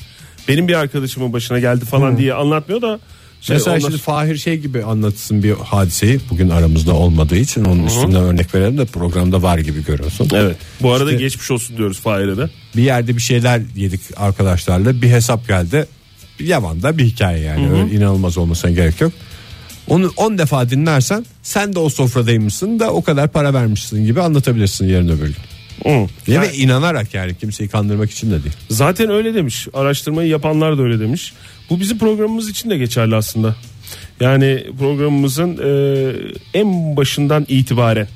benim 0.48 0.68
bir 0.68 0.74
arkadaşımın 0.74 1.32
başına 1.32 1.58
geldi 1.58 1.84
falan 1.84 2.18
diye 2.18 2.34
anlatmıyor 2.34 2.82
da 2.82 3.00
şey, 3.42 3.56
mesela 3.56 3.72
onlar- 3.76 3.80
şimdi 3.80 3.98
Fahir 3.98 4.36
şey 4.36 4.58
gibi 4.58 4.84
anlatsın 4.84 5.42
bir 5.42 5.52
hadiseyi 5.52 6.20
bugün 6.30 6.48
aramızda 6.48 6.92
olmadığı 6.94 7.36
için 7.36 7.64
onun 7.64 7.86
üstünden 7.86 8.22
örnek 8.22 8.54
verelim 8.54 8.78
de 8.78 8.84
programda 8.84 9.42
var 9.42 9.58
gibi 9.58 9.84
görüyorsun. 9.84 10.28
Evet. 10.32 10.56
Bu 10.82 10.92
arada 10.92 11.10
İşte- 11.12 11.24
geçmiş 11.24 11.50
olsun 11.50 11.76
diyoruz 11.76 12.00
Fahir'e 12.00 12.36
de. 12.36 12.50
Bir 12.76 12.82
yerde 12.82 13.16
bir 13.16 13.22
şeyler 13.22 13.62
yedik 13.76 14.00
arkadaşlarla 14.16 15.02
bir 15.02 15.10
hesap 15.10 15.48
geldi. 15.48 15.86
Yaman 16.40 16.82
da 16.82 16.98
bir 16.98 17.04
hikaye 17.04 17.38
yani 17.38 17.70
öyle 17.70 17.94
inanılmaz 17.94 18.38
olmasına 18.38 18.70
gerek 18.70 19.00
yok. 19.00 19.12
Onu 19.88 20.12
10 20.16 20.38
defa 20.38 20.70
dinlersen 20.70 21.24
sen 21.42 21.74
de 21.74 21.78
o 21.78 21.88
sofradaymışsın 21.88 22.78
da 22.80 22.90
o 22.90 23.02
kadar 23.02 23.28
para 23.32 23.54
vermişsin 23.54 24.04
gibi 24.06 24.20
anlatabilirsin 24.20 24.88
yarın 24.88 25.08
öbür 25.08 25.26
gün. 25.26 25.36
Hı. 25.84 26.08
Ya 26.32 26.40
ve 26.42 26.54
inanarak 26.54 27.14
yani 27.14 27.34
kimseyi 27.34 27.68
kandırmak 27.68 28.10
için 28.10 28.30
de 28.30 28.42
değil. 28.42 28.54
Zaten 28.70 29.10
öyle 29.10 29.34
demiş. 29.34 29.68
Araştırmayı 29.74 30.28
yapanlar 30.28 30.78
da 30.78 30.82
öyle 30.82 31.00
demiş. 31.00 31.32
Bu 31.70 31.80
bizim 31.80 31.98
programımız 31.98 32.50
için 32.50 32.70
de 32.70 32.78
geçerli 32.78 33.16
aslında. 33.16 33.56
Yani 34.20 34.66
programımızın 34.78 35.58
e, 35.64 36.12
en 36.54 36.96
başından 36.96 37.46
itibaren 37.48 38.08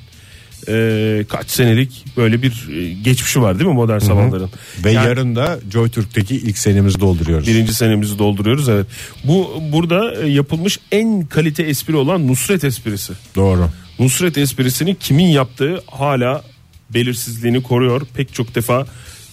e, 0.67 1.25
kaç 1.29 1.49
senelik 1.49 2.05
böyle 2.17 2.41
bir 2.41 2.67
e, 2.71 2.93
geçmişi 2.93 3.41
var 3.41 3.59
değil 3.59 3.69
mi 3.69 3.75
modern 3.75 3.99
sabahların? 3.99 4.49
Ve 4.83 4.91
Yani- 4.91 5.07
yarın 5.07 5.35
da 5.35 5.59
Joy 5.71 5.89
Türk'teki 5.89 6.35
ilk 6.35 6.57
senemizi 6.57 6.99
dolduruyoruz. 6.99 7.47
Birinci 7.47 7.73
senemizi 7.73 8.19
dolduruyoruz 8.19 8.69
evet. 8.69 8.85
Bu 9.23 9.63
burada 9.71 10.21
e, 10.21 10.27
yapılmış 10.29 10.79
en 10.91 11.25
kalite 11.25 11.63
espri 11.63 11.95
olan 11.95 12.27
Nusret 12.27 12.63
esprisi. 12.63 13.13
Doğru. 13.35 13.69
Nusret 13.99 14.37
esprisini 14.37 14.95
kimin 14.95 15.27
yaptığı 15.27 15.81
hala 15.91 16.43
belirsizliğini 16.89 17.63
koruyor. 17.63 18.01
Pek 18.15 18.33
çok 18.33 18.55
defa 18.55 18.87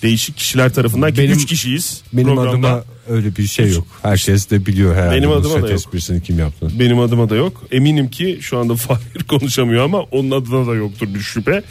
değişik 0.05 0.37
kişiler 0.37 0.75
tarafından 0.75 1.13
ki 1.13 1.19
Benim- 1.19 1.33
3 1.37 1.47
kişiyiz 1.47 2.03
Benim 2.13 2.27
programda. 2.35 2.69
adıma 2.69 2.85
öyle 3.09 3.37
bir 3.37 3.47
şey 3.47 3.71
yok. 3.71 3.87
Herkes 4.03 4.51
de 4.51 4.67
biliyor 4.67 4.95
herhalde. 4.95 5.17
Benim 5.17 5.31
adıma 5.31 5.55
da 5.55 5.59
yok. 5.59 5.71
esprisini 5.71 6.23
kim 6.23 6.39
yaptığını. 6.39 6.79
Benim 6.81 6.99
adıma 6.99 7.31
da 7.31 7.37
yok. 7.37 7.63
Eminim 7.73 8.11
ki 8.11 8.39
şu 8.41 8.59
anda 8.59 8.77
Fahir 8.85 9.23
konuşamıyor 9.29 9.85
ama 9.85 10.01
onun 10.01 10.31
adına 10.31 10.67
da 10.67 10.75
yoktur 10.75 11.15
bir 11.15 11.21
şüphe. 11.21 11.63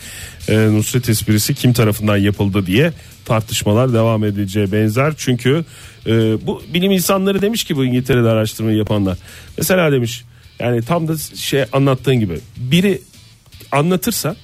Ee, 0.50 0.58
Nusret 0.72 1.10
esprisi 1.10 1.56
kim 1.56 1.74
tarafından 1.74 2.17
yapıldı 2.17 2.65
diye 2.65 2.93
tartışmalar 3.26 3.93
devam 3.93 4.24
edeceği 4.24 4.72
benzer. 4.72 5.13
Çünkü 5.17 5.65
e, 6.06 6.12
bu 6.48 6.62
bilim 6.74 6.91
insanları 6.91 7.41
demiş 7.41 7.63
ki 7.63 7.76
bu 7.76 7.86
İngiltere'de 7.86 8.30
araştırmayı 8.30 8.78
yapanlar. 8.78 9.17
Mesela 9.58 9.91
demiş 9.91 10.24
yani 10.60 10.82
tam 10.82 11.08
da 11.08 11.17
şey 11.17 11.63
anlattığın 11.74 12.15
gibi 12.19 12.39
biri 12.58 13.02
anlatırsa 13.72 14.36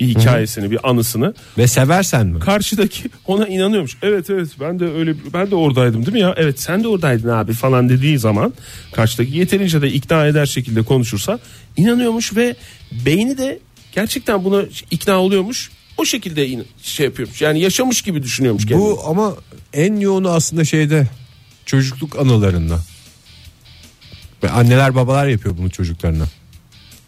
bir 0.00 0.08
hikayesini 0.08 0.70
bir 0.70 0.90
anısını 0.90 1.34
Ve 1.58 1.66
seversen 1.66 2.26
mi? 2.26 2.40
karşıdaki 2.40 3.08
ona 3.26 3.46
inanıyormuş. 3.46 3.96
Evet 4.02 4.30
evet 4.30 4.48
ben 4.60 4.80
de 4.80 4.84
öyle 4.92 5.14
ben 5.34 5.50
de 5.50 5.54
oradaydım 5.54 6.00
değil 6.06 6.12
mi 6.12 6.20
ya? 6.20 6.34
Evet 6.36 6.60
sen 6.60 6.84
de 6.84 6.88
oradaydın 6.88 7.28
abi 7.28 7.52
falan 7.52 7.88
dediği 7.88 8.18
zaman 8.18 8.52
karşıdaki 8.92 9.36
yeterince 9.38 9.82
de 9.82 9.90
ikna 9.92 10.26
eder 10.26 10.46
şekilde 10.46 10.82
konuşursa 10.82 11.38
inanıyormuş 11.76 12.36
ve 12.36 12.56
beyni 13.06 13.38
de 13.38 13.58
gerçekten 13.94 14.44
buna 14.44 14.62
ikna 14.90 15.16
oluyormuş. 15.18 15.70
O 15.96 16.04
şekilde 16.04 16.48
in- 16.48 16.66
şey 16.82 17.06
yapıyormuş. 17.06 17.42
Yani 17.42 17.60
yaşamış 17.60 18.02
gibi 18.02 18.22
düşünüyormuş 18.22 18.66
kendini. 18.66 18.84
Bu 18.84 19.00
ama 19.06 19.34
en 19.72 19.96
yoğunu 20.00 20.30
aslında 20.30 20.64
şeyde 20.64 21.08
çocukluk 21.66 22.18
anılarında. 22.18 22.80
Ve 24.42 24.50
anneler 24.50 24.94
babalar 24.94 25.26
yapıyor 25.26 25.58
bunu 25.58 25.70
çocuklarına. 25.70 26.24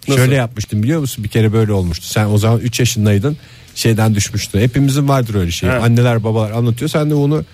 Nasıl? 0.09 0.21
Şöyle 0.21 0.35
yapmıştım 0.35 0.83
biliyor 0.83 1.01
musun? 1.01 1.25
Bir 1.25 1.29
kere 1.29 1.53
böyle 1.53 1.73
olmuştu. 1.73 2.07
Sen 2.07 2.27
o 2.27 2.39
zaman 2.39 2.61
3 2.61 2.81
yaşındaydın. 2.81 3.37
Şeyden 3.75 4.15
düşmüştü. 4.15 4.61
Hepimizin 4.61 5.09
vardır 5.09 5.35
öyle 5.35 5.51
şey. 5.51 5.69
He. 5.69 5.73
Anneler 5.73 6.25
babalar 6.25 6.51
anlatıyor. 6.51 6.89
Sen 6.89 7.11
de 7.11 7.15
onu 7.15 7.45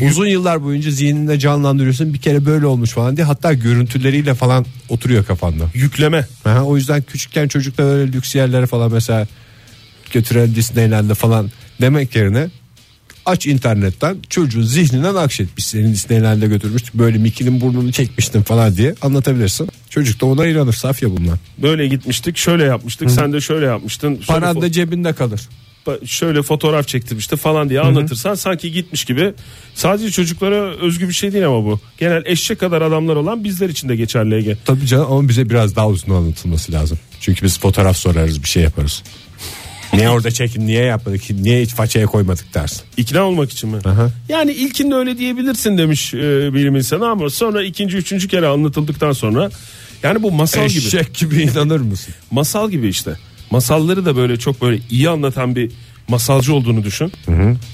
uzun 0.00 0.26
yıllar 0.26 0.62
boyunca 0.64 0.90
zihninde 0.90 1.38
canlandırıyorsun. 1.38 2.14
Bir 2.14 2.18
kere 2.18 2.46
böyle 2.46 2.66
olmuş 2.66 2.90
falan 2.90 3.16
diye. 3.16 3.26
Hatta 3.26 3.52
görüntüleriyle 3.52 4.34
falan 4.34 4.66
oturuyor 4.88 5.24
kafanda. 5.24 5.64
yükleme. 5.74 6.26
Aha, 6.44 6.62
o 6.62 6.76
yüzden 6.76 7.02
küçükken 7.02 7.48
çocuklar 7.48 7.84
öyle 7.94 8.12
lüks 8.12 8.34
yerlere 8.34 8.66
falan 8.66 8.92
mesela 8.92 9.26
götüren 10.12 10.54
Disneyland'e 10.54 11.14
falan 11.14 11.50
demek 11.80 12.16
yerine 12.16 12.48
aç 13.26 13.46
internetten 13.46 14.16
çocuğun 14.30 14.62
zihninden 14.62 15.14
akşet. 15.14 15.48
Biz 15.56 15.64
senin 15.64 15.92
Disneyland'e 15.92 16.46
götürmüştük 16.46 16.94
böyle 16.94 17.18
Mickey'nin 17.18 17.60
burnunu 17.60 17.92
çekmiştim 17.92 18.42
falan 18.42 18.76
diye 18.76 18.94
anlatabilirsin. 19.02 19.68
Çocuk 19.90 20.20
da 20.20 20.26
ona 20.26 20.46
inanır 20.46 20.72
saf 20.72 21.02
ya 21.02 21.16
bunlar. 21.16 21.38
Böyle 21.58 21.88
gitmiştik 21.88 22.36
şöyle 22.36 22.64
yapmıştık 22.64 23.10
sen 23.10 23.32
de 23.32 23.40
şöyle 23.40 23.66
yapmıştın. 23.66 24.20
Paran 24.26 24.62
da 24.62 24.72
cebinde 24.72 25.12
kalır. 25.12 25.40
şöyle 26.04 26.42
fotoğraf 26.42 26.88
çektirmişti 26.88 27.36
falan 27.36 27.68
diye 27.68 27.80
anlatırsan 27.80 28.34
sanki 28.34 28.72
gitmiş 28.72 29.04
gibi. 29.04 29.34
Sadece 29.74 30.10
çocuklara 30.10 30.76
özgü 30.76 31.08
bir 31.08 31.14
şey 31.14 31.32
değil 31.32 31.46
ama 31.46 31.64
bu. 31.64 31.80
Genel 31.98 32.22
eşek 32.26 32.60
kadar 32.60 32.82
adamlar 32.82 33.16
olan 33.16 33.44
bizler 33.44 33.68
için 33.68 33.88
de 33.88 33.96
geçerli 33.96 34.34
Ege. 34.34 34.56
Tabii 34.64 34.86
canım 34.86 35.12
ama 35.12 35.28
bize 35.28 35.50
biraz 35.50 35.76
daha 35.76 35.88
uzun 35.88 36.14
anlatılması 36.14 36.72
lazım. 36.72 36.98
Çünkü 37.20 37.44
biz 37.44 37.58
fotoğraf 37.60 37.96
sorarız 37.96 38.42
bir 38.42 38.48
şey 38.48 38.62
yaparız. 38.62 39.02
Niye 39.92 40.10
orada 40.10 40.30
çekin 40.30 40.66
niye 40.66 40.84
yapmadık 40.84 41.30
niye 41.30 41.62
hiç 41.62 41.74
façaya 41.74 42.06
koymadık 42.06 42.54
dersin. 42.54 42.82
İkna 42.96 43.22
olmak 43.22 43.52
için 43.52 43.70
mi? 43.70 43.78
Aha. 43.84 44.10
Yani 44.28 44.52
ilkinde 44.52 44.94
öyle 44.94 45.18
diyebilirsin 45.18 45.78
demiş 45.78 46.14
e, 46.14 46.54
bilim 46.54 46.76
insanı 46.76 47.08
ama 47.08 47.30
sonra 47.30 47.62
ikinci 47.62 47.96
üçüncü 47.96 48.28
kere 48.28 48.46
anlatıldıktan 48.46 49.12
sonra 49.12 49.50
yani 50.02 50.22
bu 50.22 50.32
masal 50.32 50.68
gibi. 50.68 50.86
Eşek 50.86 51.14
gibi 51.14 51.42
inanır 51.42 51.80
mısın? 51.80 52.14
Masal 52.30 52.70
gibi 52.70 52.88
işte. 52.88 53.16
Masalları 53.50 54.04
da 54.04 54.16
böyle 54.16 54.36
çok 54.36 54.62
böyle 54.62 54.80
iyi 54.90 55.08
anlatan 55.08 55.56
bir 55.56 55.70
masalcı 56.08 56.54
olduğunu 56.54 56.84
düşün. 56.84 57.12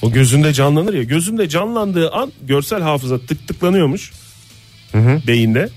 O 0.02 0.12
gözünde 0.12 0.52
canlanır 0.52 0.94
ya. 0.94 1.02
Gözünde 1.02 1.48
canlandığı 1.48 2.10
an 2.10 2.32
görsel 2.42 2.82
hafıza 2.82 3.18
tık 3.18 3.48
tıklanıyormuş. 3.48 4.12
Beyinde. 5.26 5.68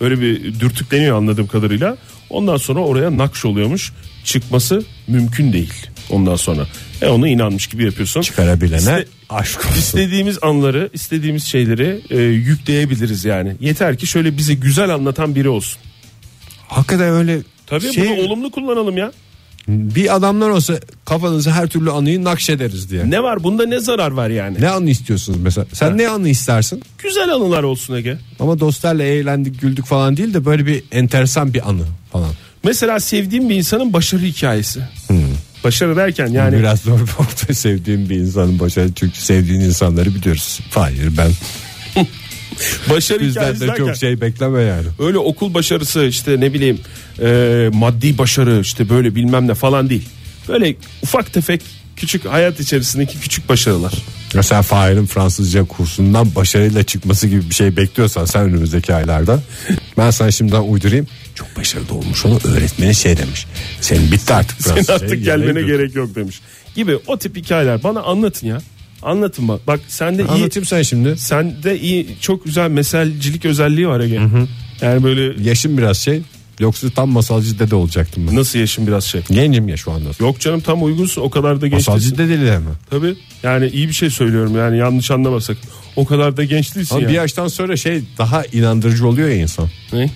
Öyle 0.00 0.20
bir 0.20 0.60
dürtükleniyor 0.60 1.16
anladığım 1.16 1.46
kadarıyla. 1.46 1.96
Ondan 2.30 2.56
sonra 2.56 2.80
oraya 2.80 3.18
nakş 3.18 3.44
oluyormuş. 3.44 3.92
Çıkması 4.24 4.82
mümkün 5.08 5.52
değil. 5.52 5.86
Ondan 6.10 6.36
sonra. 6.36 6.66
E 7.02 7.06
onu 7.06 7.28
inanmış 7.28 7.66
gibi 7.66 7.84
yapıyorsun. 7.84 8.20
Çıkarabilene 8.22 8.76
İste- 8.80 9.06
aşk 9.30 9.58
olsun. 9.66 9.78
İstediğimiz 9.78 10.38
anları, 10.42 10.90
istediğimiz 10.92 11.44
şeyleri 11.44 12.00
e, 12.10 12.18
yükleyebiliriz 12.22 13.24
yani. 13.24 13.56
Yeter 13.60 13.96
ki 13.98 14.06
şöyle 14.06 14.36
bize 14.36 14.54
güzel 14.54 14.90
anlatan 14.94 15.34
biri 15.34 15.48
olsun. 15.48 15.80
Hakikaten 16.68 17.08
öyle 17.08 17.38
Tabii 17.66 17.92
şey, 17.92 18.04
bunu 18.10 18.26
olumlu 18.26 18.50
kullanalım 18.50 18.96
ya. 18.96 19.12
bir 19.68 20.14
adamlar 20.16 20.48
olsa 20.48 20.74
kafanızı 21.04 21.50
her 21.50 21.66
türlü 21.68 21.90
anıyı 21.90 22.24
nakşederiz 22.24 22.90
diye. 22.90 23.04
Ne, 23.04 23.10
Ne 23.10 23.22
var 23.22 23.44
bunda 23.44 23.66
ne 23.66 23.80
zarar 23.80 24.10
var 24.10 24.30
yani? 24.30 24.68
anı 24.68 24.90
istiyorsunuz 24.90 25.38
mesela? 25.42 25.66
Sen 25.72 25.98
ne 25.98 26.08
anı 26.08 26.28
istersin? 26.28 26.82
Güzel 26.98 27.30
anılar 27.34 27.62
olsun 27.62 27.94
Ege. 27.96 28.18
Ama 28.40 28.60
dostlarla 28.60 29.02
eğlendik 29.02 29.60
güldük 29.60 29.86
falan 29.86 30.16
değil 30.16 30.34
de 30.34 30.44
böyle 30.44 30.66
bir 30.66 30.84
enteresan 30.92 31.54
bir 31.54 31.68
anı 31.68 31.82
falan. 32.12 32.30
Mesela 32.64 33.00
sevdiğim 33.00 33.48
bir 33.48 33.54
insanın 33.54 33.92
başarı 33.92 34.22
hikayesi. 34.22 34.80
Başarı 35.64 35.96
derken 35.96 36.26
yani 36.26 36.58
Biraz 36.58 36.80
zor 36.80 36.98
bir 36.98 37.12
orta 37.18 37.54
sevdiğim 37.54 38.10
bir 38.10 38.16
insanın 38.16 38.58
başarı 38.58 38.92
çünkü 38.94 39.20
sevdiğin 39.20 39.60
insanları 39.60 40.14
biliyoruz. 40.14 40.60
Hayır 40.74 41.12
ben 41.16 41.30
başarı 42.90 43.20
bizden 43.20 43.60
de 43.60 43.74
çok 43.78 43.96
şey 43.96 44.20
bekleme 44.20 44.62
yani. 44.62 44.86
öyle 44.98 45.18
okul 45.18 45.54
başarısı 45.54 46.04
işte 46.04 46.40
ne 46.40 46.54
bileyim 46.54 46.80
e, 47.22 47.70
maddi 47.72 48.18
başarı 48.18 48.60
işte 48.60 48.88
böyle 48.88 49.14
bilmem 49.14 49.48
ne 49.48 49.54
falan 49.54 49.90
değil. 49.90 50.08
Böyle 50.48 50.76
ufak 51.02 51.32
tefek 51.32 51.62
küçük 51.96 52.24
hayat 52.24 52.60
içerisindeki 52.60 53.20
küçük 53.20 53.48
başarılar. 53.48 53.92
Mesela 54.34 54.62
Fahir'in 54.62 55.06
Fransızca 55.06 55.64
kursundan 55.64 56.34
başarıyla 56.34 56.82
çıkması 56.82 57.26
gibi 57.28 57.50
bir 57.50 57.54
şey 57.54 57.76
bekliyorsan 57.76 58.24
sen 58.24 58.42
önümüzdeki 58.42 58.94
aylarda 58.94 59.40
ben 59.98 60.10
sana 60.10 60.30
şimdiden 60.30 60.60
uydurayım. 60.62 61.06
Çok 61.34 61.56
başarılı 61.56 61.94
olmuş 61.94 62.26
onu 62.26 62.38
öğretmeni 62.44 62.94
şey 62.94 63.16
demiş. 63.16 63.46
Senin 63.80 64.12
bitti 64.12 64.34
artık 64.34 64.62
Senin 64.62 64.74
Fransızca. 64.74 64.94
artık 64.94 65.24
gelmene 65.24 65.62
gerek 65.62 65.94
yok 65.94 66.14
demiş. 66.14 66.40
Gibi 66.74 66.98
o 67.06 67.18
tip 67.18 67.36
hikayeler 67.36 67.82
bana 67.82 68.00
anlatın 68.02 68.46
ya. 68.46 68.58
Anlatın 69.02 69.48
bak. 69.48 69.66
Bak 69.66 69.80
sende 69.88 70.22
iyi 70.22 70.28
Anlatayım 70.28 70.66
sen 70.66 70.82
şimdi. 70.82 71.16
sende 71.16 71.80
iyi 71.80 72.06
çok 72.20 72.44
güzel 72.44 72.70
meselcilik 72.70 73.44
özelliği 73.44 73.88
var 73.88 74.00
Ege. 74.00 74.20
Yani 74.80 75.02
böyle 75.02 75.42
Yaşım 75.48 75.78
biraz 75.78 75.98
şey. 75.98 76.22
Yoksa 76.60 76.90
tam 76.90 77.08
masalcı 77.10 77.58
dede 77.58 77.74
olacaktım 77.74 78.26
ben. 78.30 78.36
nasıl 78.36 78.58
yaşım 78.58 78.86
biraz 78.86 79.04
şey. 79.04 79.22
Gencim 79.30 79.68
ya 79.68 79.76
şu 79.76 79.92
anda. 79.92 80.08
Yok 80.20 80.40
canım 80.40 80.60
tam 80.60 80.82
uygunsun 80.82 81.22
o 81.22 81.30
kadar 81.30 81.60
da 81.60 81.66
genç 81.66 81.72
değilsin. 81.88 81.92
Masalcı 81.94 82.18
dedeli 82.18 82.58
mi? 82.58 82.64
Tabii 82.90 83.16
yani 83.42 83.66
iyi 83.66 83.88
bir 83.88 83.92
şey 83.92 84.10
söylüyorum 84.10 84.56
yani 84.56 84.78
yanlış 84.78 85.10
anlamasak. 85.10 85.56
O 85.96 86.04
kadar 86.04 86.36
da 86.36 86.44
genç 86.44 86.74
değilsin 86.76 86.96
Ama 86.96 87.08
bir 87.08 87.12
yaştan 87.12 87.48
sonra 87.48 87.76
şey 87.76 88.02
daha 88.18 88.44
inandırıcı 88.44 89.06
oluyor 89.08 89.28
ya 89.28 89.36
insan. 89.36 89.68
Ne? 89.92 90.10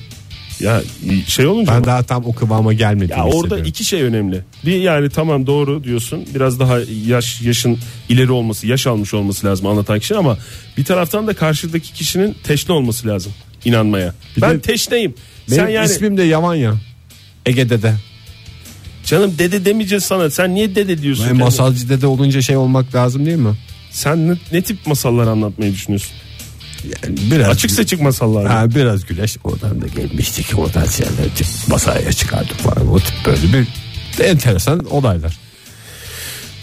Ya 0.60 0.82
şey 1.26 1.46
olunca 1.46 1.72
Ben 1.72 1.80
mı? 1.80 1.86
daha 1.86 2.02
tam 2.02 2.24
o 2.24 2.32
kıvama 2.34 2.72
gelmediğimi 2.72 3.18
ya 3.18 3.24
orada 3.24 3.36
hissediyorum. 3.36 3.64
iki 3.66 3.84
şey 3.84 4.02
önemli. 4.02 4.44
Bir 4.66 4.80
yani 4.80 5.10
tamam 5.10 5.46
doğru 5.46 5.84
diyorsun. 5.84 6.24
Biraz 6.34 6.60
daha 6.60 6.78
yaş 7.06 7.40
yaşın 7.42 7.78
ileri 8.08 8.32
olması, 8.32 8.66
yaş 8.66 8.86
almış 8.86 9.14
olması 9.14 9.46
lazım 9.46 9.66
anlatan 9.66 9.98
kişinin 9.98 10.18
ama 10.18 10.38
bir 10.76 10.84
taraftan 10.84 11.26
da 11.26 11.34
karşıdaki 11.34 11.92
kişinin 11.92 12.36
teşne 12.44 12.74
olması 12.74 13.08
lazım 13.08 13.32
inanmaya. 13.64 14.14
Bir 14.36 14.42
ben 14.42 14.54
de- 14.54 14.60
teşneyim. 14.60 15.14
Benim 15.50 15.60
Sen 15.62 15.68
yani 15.68 15.86
ismim 15.86 16.16
de 16.16 16.22
Yaman 16.22 16.54
ya. 16.54 16.74
Ege 17.46 17.70
dede. 17.70 17.94
canım 19.04 19.34
dede 19.38 19.64
demeyeceğiz 19.64 20.04
sana. 20.04 20.30
Sen 20.30 20.54
niye 20.54 20.74
dede 20.74 21.02
diyorsun? 21.02 21.24
Yani 21.24 21.38
masalcı 21.38 21.88
dede 21.88 22.06
olunca 22.06 22.42
şey 22.42 22.56
olmak 22.56 22.94
lazım 22.94 23.26
değil 23.26 23.36
mi? 23.36 23.54
Sen 23.90 24.28
ne, 24.28 24.36
ne 24.52 24.62
tip 24.62 24.86
masallar 24.86 25.26
anlatmayı 25.26 25.72
düşünüyorsun? 25.72 26.12
Yani 26.84 27.16
biraz 27.30 27.48
Açık 27.48 27.70
seçik 27.70 28.00
masallar. 28.00 28.46
Ha, 28.46 28.74
biraz 28.74 29.04
güleş 29.06 29.36
oradan 29.44 29.80
da 29.80 29.86
gelmiştik 29.86 30.58
oradan 30.58 30.86
şeyler 30.86 31.12
masaya 31.68 32.12
çıkardık 32.12 32.56
falan 32.56 32.88
o 32.92 32.98
tip 32.98 33.14
böyle 33.26 33.42
bir 33.52 33.66
enteresan 34.24 34.84
olaylar. 34.90 35.38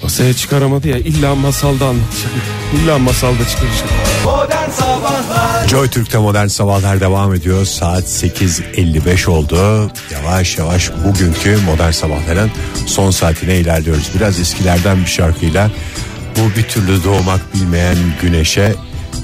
Masaya 0.06 0.34
çıkaramadı 0.34 0.88
ya 0.88 0.98
illa 0.98 1.36
masalda 1.36 1.86
anlatacak. 1.86 2.32
İlla 2.76 2.98
masalda 2.98 3.48
çıkaracak. 3.48 3.90
Modern 4.26 4.70
Sabahlar 4.70 5.68
Joy 5.68 5.90
Türk'te 5.90 6.18
modern 6.18 6.48
sabahlar 6.48 7.00
devam 7.00 7.34
ediyor. 7.34 7.66
Saat 7.66 8.04
8.55 8.04 9.30
oldu. 9.30 9.92
Yavaş 10.12 10.58
yavaş 10.58 10.92
bugünkü 11.06 11.58
modern 11.66 11.92
sabahların 11.92 12.52
son 12.86 13.12
saatine 13.12 13.58
ilerliyoruz. 13.58 14.12
Biraz 14.16 14.40
eskilerden 14.40 15.02
bir 15.02 15.10
şarkıyla 15.10 15.72
bu 16.36 16.58
bir 16.58 16.64
türlü 16.64 17.04
doğmak 17.04 17.56
bilmeyen 17.56 17.98
güneşe 18.22 18.76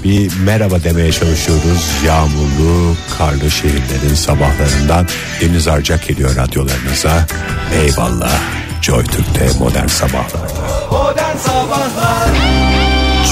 bir 0.04 0.36
merhaba 0.36 0.84
demeye 0.84 1.12
çalışıyoruz. 1.12 1.90
Yağmurlu, 2.06 2.96
karlı 3.18 3.50
şehirlerin 3.50 4.14
sabahlarından 4.14 5.08
Deniz 5.40 5.68
Arcak 5.68 6.08
geliyor 6.08 6.36
radyolarınıza. 6.36 7.26
Eyvallah. 7.74 8.61
Joy 8.82 9.04
Türk'te 9.04 9.58
modern 9.58 9.86
sabahlarda. 9.86 10.88
Modern 10.90 11.36
Sabahlar 11.36 12.28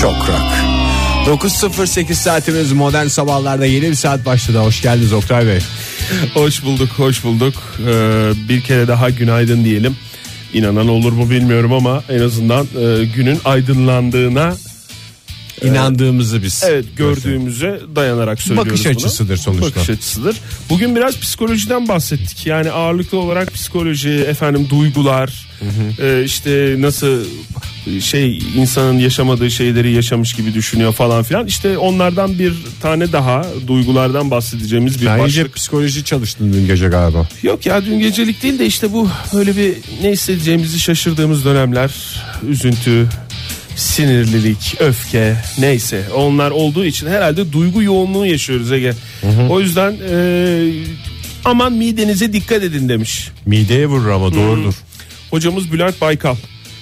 Çok 0.00 0.14
rock. 0.14 1.42
9.08 1.42 2.14
saatimiz 2.14 2.72
modern 2.72 3.06
sabahlarda 3.06 3.66
yeni 3.66 3.90
bir 3.90 3.94
saat 3.94 4.26
başladı. 4.26 4.58
Hoş 4.58 4.82
geldiniz 4.82 5.12
Oktay 5.12 5.46
Bey. 5.46 5.58
Hoş 6.34 6.64
bulduk, 6.64 6.88
hoş 6.88 7.24
bulduk. 7.24 7.54
Ee, 7.80 8.32
bir 8.48 8.60
kere 8.60 8.88
daha 8.88 9.10
günaydın 9.10 9.64
diyelim. 9.64 9.96
İnanan 10.52 10.88
olur 10.88 11.12
mu 11.12 11.30
bilmiyorum 11.30 11.72
ama 11.72 12.02
en 12.08 12.20
azından 12.20 12.64
e, 12.64 13.04
günün 13.04 13.40
aydınlandığına 13.44 14.54
İnandığımızı 15.64 16.42
biz. 16.42 16.62
evet 16.68 16.84
gördüğümüze 16.96 17.80
dayanarak 17.96 18.42
söylüyoruz 18.42 18.70
Bakış 18.72 18.84
bunu. 18.86 18.92
açısıdır 18.92 19.36
sonuçta. 19.36 19.66
Bakış 19.66 19.90
açısıdır. 19.90 20.36
Bugün 20.70 20.96
biraz 20.96 21.20
psikolojiden 21.20 21.88
bahsettik. 21.88 22.46
Yani 22.46 22.70
ağırlıklı 22.70 23.18
olarak 23.18 23.54
psikoloji, 23.54 24.10
efendim 24.10 24.66
duygular, 24.70 25.46
e, 26.02 26.22
işte 26.24 26.74
nasıl 26.78 27.24
şey 28.00 28.38
insanın 28.56 28.98
yaşamadığı 28.98 29.50
şeyleri 29.50 29.92
yaşamış 29.92 30.34
gibi 30.34 30.54
düşünüyor 30.54 30.92
falan 30.92 31.22
filan. 31.22 31.46
İşte 31.46 31.78
onlardan 31.78 32.38
bir 32.38 32.54
tane 32.82 33.12
daha 33.12 33.46
duygulardan 33.66 34.30
bahsedeceğimiz 34.30 35.00
bir 35.00 35.06
Sen 35.06 35.18
başlık. 35.18 35.36
iyice 35.36 35.52
psikoloji 35.52 36.04
çalıştın 36.04 36.52
dün 36.52 36.66
gece 36.66 36.88
galiba. 36.88 37.28
Yok 37.42 37.66
ya 37.66 37.84
dün 37.84 37.98
gecelik 37.98 38.42
değil 38.42 38.58
de 38.58 38.66
işte 38.66 38.92
bu 38.92 39.08
böyle 39.34 39.56
bir 39.56 39.74
ne 40.02 40.10
hissedeceğimizi 40.10 40.80
şaşırdığımız 40.80 41.44
dönemler, 41.44 41.90
üzüntü, 42.48 43.06
sinirlilik, 43.76 44.76
öfke 44.80 45.36
neyse 45.58 46.02
onlar 46.16 46.50
olduğu 46.50 46.84
için 46.84 47.06
herhalde 47.06 47.52
duygu 47.52 47.82
yoğunluğu 47.82 48.26
yaşıyoruz 48.26 48.72
Ege. 48.72 48.92
O 49.50 49.60
yüzden 49.60 49.96
e, 50.10 50.72
aman 51.44 51.72
midenize 51.72 52.32
dikkat 52.32 52.62
edin 52.62 52.88
demiş. 52.88 53.28
Mideye 53.46 53.86
vurur 53.86 54.08
ama 54.08 54.34
doğrudur. 54.34 54.74
Hocamız 55.30 55.72
Bülent 55.72 56.00
Baykal. 56.00 56.36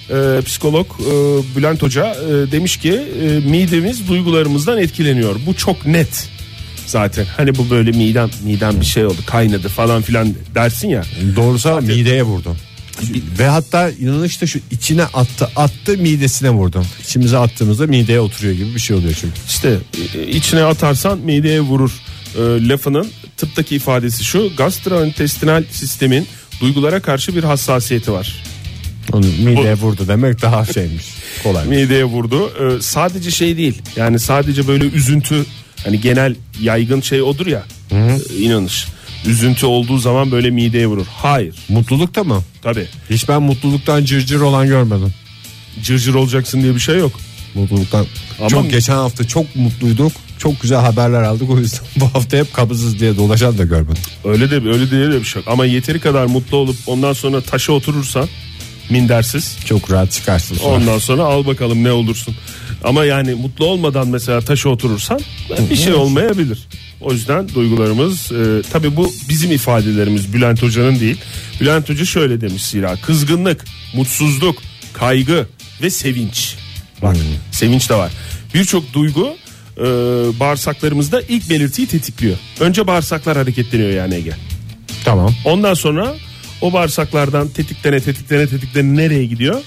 e, 0.09 0.41
psikolog 0.45 0.87
e, 0.99 1.11
Bülent 1.57 1.81
Hoca 1.81 2.05
e, 2.15 2.51
demiş 2.51 2.77
ki 2.77 2.91
e, 3.23 3.49
midemiz 3.49 4.07
duygularımızdan 4.07 4.77
etkileniyor. 4.77 5.35
Bu 5.45 5.53
çok 5.55 5.85
net 5.85 6.29
zaten. 6.85 7.25
Hani 7.37 7.55
bu 7.57 7.69
böyle 7.69 7.91
midem 7.91 8.29
midem 8.43 8.81
bir 8.81 8.85
şey 8.85 9.05
oldu 9.05 9.17
kaynadı 9.25 9.69
falan 9.69 10.01
filan 10.01 10.33
dersin 10.55 10.89
ya. 10.89 11.03
Doğrusu 11.35 11.69
ama 11.69 11.79
mideye 11.81 12.23
vurdu. 12.23 12.55
Ve 13.39 13.47
hatta 13.47 13.89
inanış 13.89 14.41
da 14.41 14.47
şu 14.47 14.59
içine 14.71 15.03
attı 15.03 15.49
attı 15.55 15.97
midesine 15.97 16.49
vurdu. 16.49 16.83
İçimize 17.03 17.37
attığımızda 17.37 17.87
mideye 17.87 18.19
oturuyor 18.19 18.53
gibi 18.53 18.75
bir 18.75 18.79
şey 18.79 18.95
oluyor 18.95 19.13
çünkü. 19.21 19.33
İşte 19.47 19.77
e, 20.15 20.27
içine 20.27 20.63
atarsan 20.63 21.19
mideye 21.19 21.61
vurur 21.61 21.91
e, 22.35 22.67
lafının 22.67 23.07
tıptaki 23.37 23.75
ifadesi 23.75 24.25
şu 24.25 24.51
gastrointestinal 24.57 25.63
sistemin 25.71 26.27
duygulara 26.61 26.99
karşı 27.01 27.35
bir 27.35 27.43
hassasiyeti 27.43 28.11
var. 28.11 28.43
Onu 29.13 29.25
mideye 29.25 29.73
vurdu 29.73 30.07
demek 30.07 30.41
daha 30.41 30.65
şeymiş. 30.65 31.05
Kolay. 31.43 31.67
Mideye 31.67 32.03
vurdu. 32.03 32.51
E, 32.77 32.81
sadece 32.81 33.31
şey 33.31 33.57
değil 33.57 33.81
yani 33.95 34.19
sadece 34.19 34.67
böyle 34.67 34.85
üzüntü 34.85 35.45
hani 35.83 36.01
genel 36.01 36.35
yaygın 36.61 37.01
şey 37.01 37.21
odur 37.21 37.47
ya 37.47 37.63
e, 37.91 38.17
inanış. 38.39 38.87
Üzüntü 39.25 39.65
olduğu 39.65 39.97
zaman 39.97 40.31
böyle 40.31 40.49
mideye 40.49 40.87
vurur. 40.87 41.05
Hayır 41.17 41.55
Mutlulukta 41.69 42.23
mı? 42.23 42.43
tabi 42.61 42.87
Hiç 43.09 43.29
ben 43.29 43.41
mutluluktan 43.41 44.05
cırcır 44.05 44.41
olan 44.41 44.67
görmedim. 44.67 45.13
cırcır 45.83 46.13
olacaksın 46.13 46.61
diye 46.63 46.75
bir 46.75 46.79
şey 46.79 46.97
yok. 46.97 47.11
Mutluluktan. 47.55 48.05
Ama- 48.39 48.49
çok 48.49 48.71
geçen 48.71 48.93
hafta 48.95 49.27
çok 49.27 49.55
mutluyduk. 49.55 50.11
Çok 50.37 50.61
güzel 50.61 50.79
haberler 50.79 51.21
aldık. 51.21 51.49
O 51.49 51.57
yüzden 51.59 51.79
bu 51.95 52.05
hafta 52.05 52.37
hep 52.37 52.53
kabızız 52.53 52.99
diye 52.99 53.17
dolaşan 53.17 53.57
da 53.57 53.63
görmedim. 53.63 54.03
Öyle 54.25 54.51
de 54.51 54.55
öyle 54.55 54.91
diye 54.91 55.07
de 55.11 55.19
bir 55.19 55.23
şey 55.25 55.41
yok. 55.41 55.51
Ama 55.51 55.65
yeteri 55.65 55.99
kadar 55.99 56.25
mutlu 56.25 56.57
olup 56.57 56.75
ondan 56.87 57.13
sonra 57.13 57.41
taşa 57.41 57.73
oturursan 57.73 58.27
Mindersiz. 58.89 59.57
Çok 59.65 59.91
rahat 59.91 60.11
çıkarsın 60.11 60.55
sonra. 60.55 60.75
Ondan 60.75 60.97
sonra 60.97 61.23
al 61.23 61.45
bakalım 61.45 61.83
ne 61.83 61.91
olursun. 61.91 62.35
Ama 62.83 63.05
yani 63.05 63.33
mutlu 63.33 63.65
olmadan 63.65 64.07
mesela 64.07 64.41
taşa 64.41 64.69
oturursan 64.69 65.19
bir 65.69 65.75
şey 65.75 65.93
olmayabilir. 65.93 66.59
O 67.01 67.11
yüzden 67.13 67.49
duygularımız 67.49 68.31
e, 68.31 68.61
tabii 68.71 68.95
bu 68.95 69.13
bizim 69.29 69.51
ifadelerimiz 69.51 70.33
Bülent 70.33 70.63
Hoca'nın 70.63 70.99
değil. 70.99 71.17
Bülent 71.61 71.89
Hoca 71.89 72.05
şöyle 72.05 72.41
demiş 72.41 72.65
zira 72.65 72.95
kızgınlık, 72.95 73.65
mutsuzluk, 73.93 74.57
kaygı 74.93 75.47
ve 75.81 75.89
sevinç. 75.89 76.55
Bak 77.01 77.15
sevinç 77.51 77.89
de 77.89 77.95
var. 77.95 78.11
Birçok 78.53 78.93
duygu 78.93 79.35
e, 79.77 79.83
bağırsaklarımızda 80.39 81.21
ilk 81.21 81.49
belirtiyi 81.49 81.87
tetikliyor. 81.87 82.37
Önce 82.59 82.87
bağırsaklar 82.87 83.37
hareketleniyor 83.37 83.89
yani 83.89 84.15
Ege. 84.15 84.33
Tamam. 85.05 85.35
Ondan 85.45 85.73
sonra 85.73 86.15
o 86.61 86.73
bağırsaklardan 86.73 87.47
tetiklene 87.47 87.99
tetiklene 87.99 88.47
tetiklene 88.47 88.95
nereye 88.95 89.25
gidiyor? 89.25 89.61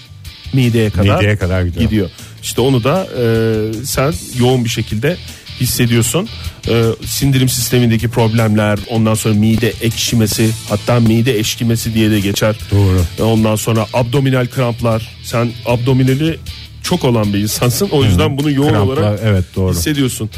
Mideye 0.53 0.91
kadar, 0.91 1.17
Mideye 1.17 1.37
kadar 1.37 1.63
gidiyor. 1.63 2.11
İşte 2.43 2.61
onu 2.61 2.85
da 2.85 3.09
e, 3.19 3.85
sen 3.85 4.15
yoğun 4.39 4.65
bir 4.65 4.71
şekilde 4.71 5.17
hissediyorsun. 5.63 6.29
E, 6.69 6.83
sindirim 7.07 7.49
sistemindeki 7.49 8.09
problemler, 8.09 8.79
ondan 8.89 9.15
sonra 9.15 9.35
mide 9.35 9.69
ekşimesi, 9.69 10.51
hatta 10.69 11.01
mide 11.01 11.39
eşkimesi 11.39 11.95
diye 11.95 12.11
de 12.11 12.21
geçer. 12.21 12.57
Doğru. 12.71 13.03
E, 13.19 13.23
ondan 13.23 13.57
sonra 13.57 13.87
abdominal 13.93 14.47
kramplar. 14.47 15.09
Sen 15.25 15.51
abdominali 15.67 16.39
çok 16.83 17.05
olan 17.05 17.33
bir 17.33 17.39
insansın. 17.39 17.89
O 17.93 18.05
yüzden 18.05 18.39
bunu 18.39 18.51
yoğun 18.51 18.69
Kramplar, 18.69 18.97
olarak 18.97 19.21
evet, 19.25 19.45
doğru. 19.57 19.75
hissediyorsun. 19.75 20.31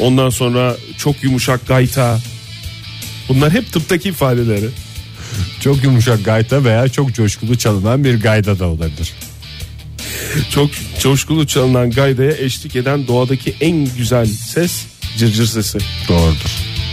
Ondan 0.00 0.30
sonra 0.30 0.76
çok 0.98 1.24
yumuşak 1.24 1.66
gayta. 1.68 2.18
Bunlar 3.28 3.52
hep 3.52 3.72
tıptaki 3.72 4.08
ifadeleri. 4.08 4.68
Çok 5.60 5.84
yumuşak 5.84 6.24
gayta 6.24 6.64
veya 6.64 6.88
çok 6.88 7.14
coşkulu 7.14 7.58
çalınan 7.58 8.04
bir 8.04 8.20
gayda 8.20 8.58
da 8.58 8.66
olabilir. 8.66 9.12
Çok 10.50 10.70
coşkulu 11.00 11.46
çalınan 11.46 11.90
gaydaya 11.90 12.32
eşlik 12.32 12.76
eden 12.76 13.06
doğadaki 13.08 13.54
en 13.60 13.88
güzel 13.96 14.26
ses 14.26 14.84
cırcır 15.18 15.46
sesi. 15.46 15.78
Doğrudur. 16.08 16.50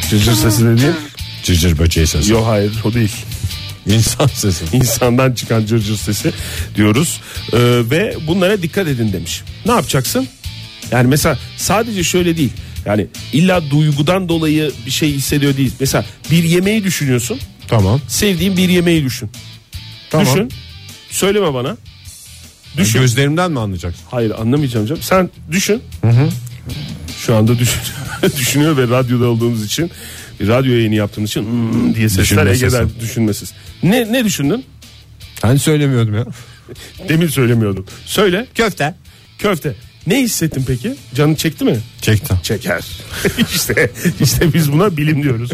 Cırcır 0.10 0.34
sesi 0.34 0.66
dediğim 0.66 0.96
Cırcır 1.44 1.78
böceği 1.78 2.08
sesi. 2.08 2.32
yok 2.32 2.48
hayır 2.48 2.72
o 2.84 2.94
değil. 2.94 3.12
İnsan 3.88 4.28
sesi. 4.28 4.66
İnsandan 4.74 5.34
çıkan 5.34 5.66
cırcır 5.66 5.96
sesi 5.98 6.32
diyoruz. 6.76 7.22
Ee, 7.54 7.58
ve 7.92 8.16
bunlara 8.28 8.62
dikkat 8.62 8.88
edin 8.88 9.14
demiş. 9.14 9.42
Ne 9.66 9.72
yapacaksın? 9.72 10.28
Yani 10.92 11.08
mesela 11.08 11.38
sadece 11.58 12.04
şöyle 12.04 12.38
değil. 12.38 12.52
Yani 12.86 13.08
illa 13.34 13.72
duygudan 13.72 14.30
dolayı 14.30 14.72
bir 14.86 14.92
şey 14.92 15.14
hissediyor 15.14 15.58
değil. 15.58 15.72
Mesela 15.80 16.06
bir 16.32 16.44
yemeği 16.44 16.84
düşünüyorsun. 16.84 17.40
Tamam. 17.68 18.02
Sevdiğin 18.08 18.58
bir 18.58 18.70
yemeği 18.70 19.04
düşün. 19.04 19.30
Tamam. 20.10 20.26
Düşün. 20.28 20.50
Söyleme 21.12 21.54
bana. 21.54 21.78
Düşün. 22.78 23.00
Gözlerimden 23.00 23.52
mi 23.52 23.60
anlayacaksın? 23.60 24.04
Hayır 24.12 24.32
anlamayacağım 24.32 24.86
canım. 24.86 25.02
Sen 25.02 25.30
düşün. 25.52 25.82
Şu 27.26 27.36
anda 27.36 27.60
düşün, 27.60 27.80
düşünüyor 28.40 28.78
ve 28.78 28.84
radyoda 28.88 29.26
olduğumuz 29.28 29.66
için 29.66 29.92
radyo 30.42 30.72
yayını 30.74 30.96
yaptığımız 30.96 31.30
için 31.30 31.42
"Hmm" 31.44 31.96
diye 31.96 32.10
sesler 32.10 32.46
Düşünmesiz. 32.46 32.64
Ege'den 32.64 32.90
düşünmesiz. 33.02 33.54
Ne 33.84 34.14
ne 34.14 34.26
düşündün? 34.26 34.66
Ben 35.44 35.56
söylemiyordum 35.56 36.16
ya. 36.16 36.26
Demin 37.10 37.28
söylemiyordum. 37.28 37.86
Söyle. 38.06 38.48
Köfte. 38.56 38.96
Köfte. 39.40 39.76
Ne 40.08 40.22
hissettin 40.22 40.64
peki? 40.68 40.96
Canın 41.16 41.36
çekti 41.36 41.64
mi? 41.66 41.78
Çektim. 42.02 42.38
Çeker. 42.44 42.86
işte 43.56 43.92
işte 44.22 44.54
biz 44.54 44.72
buna 44.72 44.98
bilim 44.98 45.24
diyoruz. 45.24 45.50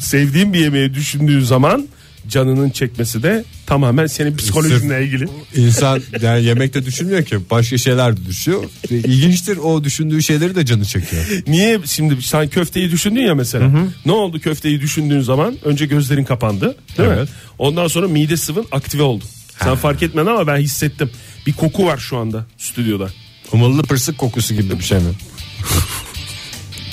Sevdiğin 0.00 0.52
bir 0.52 0.58
yemeği 0.60 0.94
düşündüğün 0.94 1.40
zaman 1.40 1.88
canının 2.28 2.70
çekmesi 2.70 3.22
de 3.22 3.44
tamamen 3.66 4.06
senin 4.06 4.36
psikolojinle 4.36 5.04
ilgili. 5.04 5.28
İnsan 5.56 6.02
yani 6.22 6.44
yemekte 6.44 6.84
düşünmüyor 6.84 7.24
ki 7.24 7.38
başka 7.50 7.78
şeyler 7.78 8.16
de 8.16 8.26
düşüyor. 8.26 8.64
Ve 8.90 8.96
İlginçtir 8.96 9.56
o 9.56 9.84
düşündüğü 9.84 10.22
şeyleri 10.22 10.54
de 10.54 10.66
canı 10.66 10.84
çekiyor. 10.84 11.24
Niye 11.46 11.78
şimdi 11.86 12.22
sen 12.22 12.48
köfteyi 12.48 12.90
düşündün 12.90 13.20
ya 13.20 13.34
mesela. 13.34 13.70
Ne 14.06 14.12
oldu 14.12 14.40
köfteyi 14.40 14.80
düşündüğün 14.80 15.20
zaman? 15.20 15.56
Önce 15.64 15.86
gözlerin 15.86 16.24
kapandı, 16.24 16.76
değil 16.98 17.08
mi? 17.08 17.14
Evet. 17.18 17.28
Ondan 17.58 17.88
sonra 17.88 18.08
mide 18.08 18.36
sıvın 18.36 18.66
aktive 18.72 19.02
oldu. 19.02 19.24
Sen 19.62 19.74
fark 19.76 20.02
etmedin 20.02 20.26
ama 20.26 20.46
ben 20.46 20.56
hissettim. 20.56 21.10
Bir 21.46 21.52
koku 21.52 21.86
var 21.86 21.98
şu 21.98 22.16
anda 22.16 22.46
stüdyoda. 22.58 23.08
Hummalı 23.50 23.82
pırsık 23.82 24.18
kokusu 24.18 24.54
gibi 24.54 24.78
bir 24.78 24.84
şey 24.84 24.98
mi? 24.98 25.10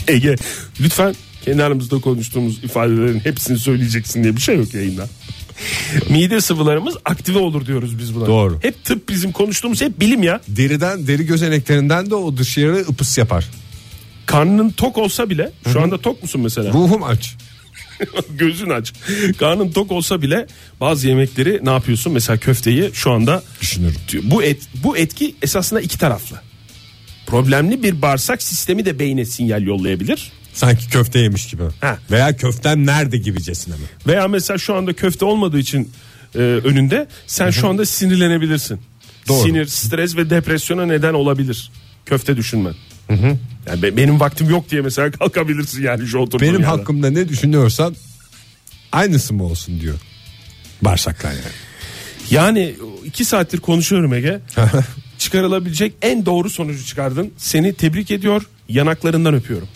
Ege 0.08 0.36
lütfen 0.82 1.16
kendi 1.46 1.64
aramızda 1.64 2.00
konuştuğumuz 2.02 2.64
ifadelerin 2.64 3.20
hepsini 3.20 3.60
söyleyeceksin 3.60 4.24
diye 4.24 4.36
bir 4.36 4.42
şey 4.42 4.56
yok 4.56 4.74
yayında. 4.74 5.08
Mide 6.10 6.42
sıvılarımız 6.42 6.98
aktive 7.06 7.38
olur 7.40 7.66
diyoruz 7.66 8.00
biz 8.00 8.16
buna. 8.16 8.26
Doğru. 8.26 8.60
Hep 8.62 8.86
tıp 8.86 9.10
bizim 9.10 9.32
konuştuğumuz 9.32 9.82
hep 9.82 10.00
bilim 10.00 10.24
ya. 10.24 10.42
Deriden 10.48 11.08
deri 11.08 11.26
gözeneklerinden 11.26 12.10
de 12.10 12.16
o 12.16 12.38
dışarı 12.38 12.80
ıpıs 12.80 13.18
yapar. 13.18 13.46
Karnın 14.26 14.70
tok 14.70 14.98
olsa 14.98 15.30
bile 15.30 15.52
şu 15.74 15.82
anda 15.82 15.98
tok 15.98 16.22
musun 16.24 16.42
mesela? 16.42 16.74
Ruhum 16.74 17.04
aç. 17.04 17.36
Gözün 18.38 18.70
aç. 18.70 18.94
Karnın 19.38 19.72
tok 19.72 19.92
olsa 19.92 20.22
bile 20.22 20.48
bazı 20.80 21.08
yemekleri 21.08 21.60
ne 21.64 21.70
yapıyorsun? 21.70 22.14
Mesela 22.14 22.38
köfteyi 22.38 22.90
şu 22.94 23.12
anda 23.12 23.44
Düşünürüm. 23.62 23.96
bu 24.24 24.44
et 24.44 24.62
bu 24.84 24.98
etki 24.98 25.36
esasında 25.42 25.82
iki 25.82 25.98
taraflı. 25.98 26.42
Problemli 27.28 27.84
bir 27.84 28.02
bağırsak 28.02 28.44
sistemi 28.44 28.86
de 28.86 29.00
beyne 29.00 29.26
sinyal 29.26 29.64
yollayabilir. 29.64 30.32
Sanki 30.54 30.90
köfte 30.90 31.20
yemiş 31.20 31.48
gibi. 31.48 31.64
Ha. 31.82 31.98
Veya 32.12 32.38
köften 32.38 32.86
nerede 32.86 33.18
gibicesine 33.18 33.76
mi? 33.76 33.82
Veya 34.08 34.28
mesela 34.28 34.58
şu 34.58 34.76
anda 34.76 34.94
köfte 34.94 35.26
olmadığı 35.26 35.60
için 35.60 35.92
e, 36.36 36.38
önünde 36.40 37.08
sen 37.28 37.50
şu 37.50 37.68
anda 37.70 37.86
sinirlenebilirsin. 37.86 38.80
Doğru. 39.28 39.48
Sinir, 39.48 39.66
stres 39.66 40.16
ve 40.16 40.30
depresyona 40.30 40.86
neden 40.86 41.14
olabilir. 41.14 41.72
Köfte 42.06 42.38
düşünmen. 42.38 42.74
Yani 43.68 43.82
be- 43.82 43.98
benim 43.98 44.20
vaktim 44.20 44.50
yok 44.50 44.70
diye 44.72 44.82
mesela 44.82 45.12
kalkabilirsin 45.20 45.84
yani 45.84 46.08
şu 46.08 46.18
oturduğun 46.18 46.42
Benim 46.48 46.54
yerden. 46.62 46.78
hakkımda 46.78 47.10
ne 47.10 47.30
düşünüyorsan 47.30 47.96
aynısı 48.92 49.34
mı 49.34 49.44
olsun 49.44 49.82
diyor. 49.82 49.96
Bağırsaklar 50.82 51.32
yani. 51.32 51.42
Yani 52.30 52.76
iki 53.06 53.26
saattir 53.26 53.58
konuşuyorum 53.60 54.14
Ege. 54.14 54.40
Çıkarılabilecek 55.18 55.94
en 56.02 56.26
doğru 56.26 56.50
sonucu 56.50 56.86
çıkardın. 56.86 57.32
Seni 57.38 57.74
tebrik 57.74 58.12
ediyor. 58.12 58.42
Yanaklarından 58.70 59.34
öpüyorum. 59.34 59.68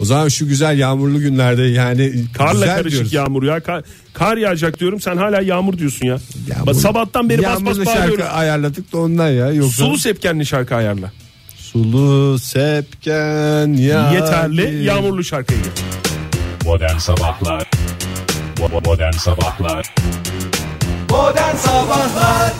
O 0.00 0.04
zaman 0.04 0.28
şu 0.28 0.48
güzel 0.48 0.78
yağmurlu 0.78 1.20
günlerde 1.20 1.62
yani 1.62 2.12
Karla 2.36 2.52
güzel 2.52 2.76
karışık 2.76 2.92
diyoruz. 2.92 3.12
yağmur 3.12 3.42
ya. 3.42 3.60
Kar, 3.60 3.82
kar 4.14 4.36
yağacak 4.36 4.80
diyorum. 4.80 5.00
Sen 5.00 5.16
hala 5.16 5.40
yağmur 5.42 5.78
diyorsun 5.78 6.06
ya. 6.06 6.18
Yağmur- 6.48 6.66
Bak, 6.66 6.76
sabahtan 6.76 7.28
beri 7.30 7.42
bas 7.42 7.60
bas 7.64 7.86
bağırıyorum. 7.86 8.18
şarkı 8.18 8.28
ayarladık 8.28 8.92
da 8.92 8.98
ondan 8.98 9.28
ya. 9.28 9.52
Yoksa 9.52 9.72
Sulu 9.84 9.98
sepkenli 9.98 10.46
şarkı 10.46 10.74
ayarla. 10.74 11.12
Sulu 11.56 12.38
sepken 12.38 13.72
ya. 13.78 14.12
Yeterli 14.12 14.84
yağmurlu 14.84 15.24
şarkıyı. 15.24 15.60
Modern 16.64 16.98
Sabahlar 16.98 17.70
Modern 18.84 19.12
Sabahlar 19.12 19.94
Modern 21.10 21.56
Sabahlar 21.56 22.52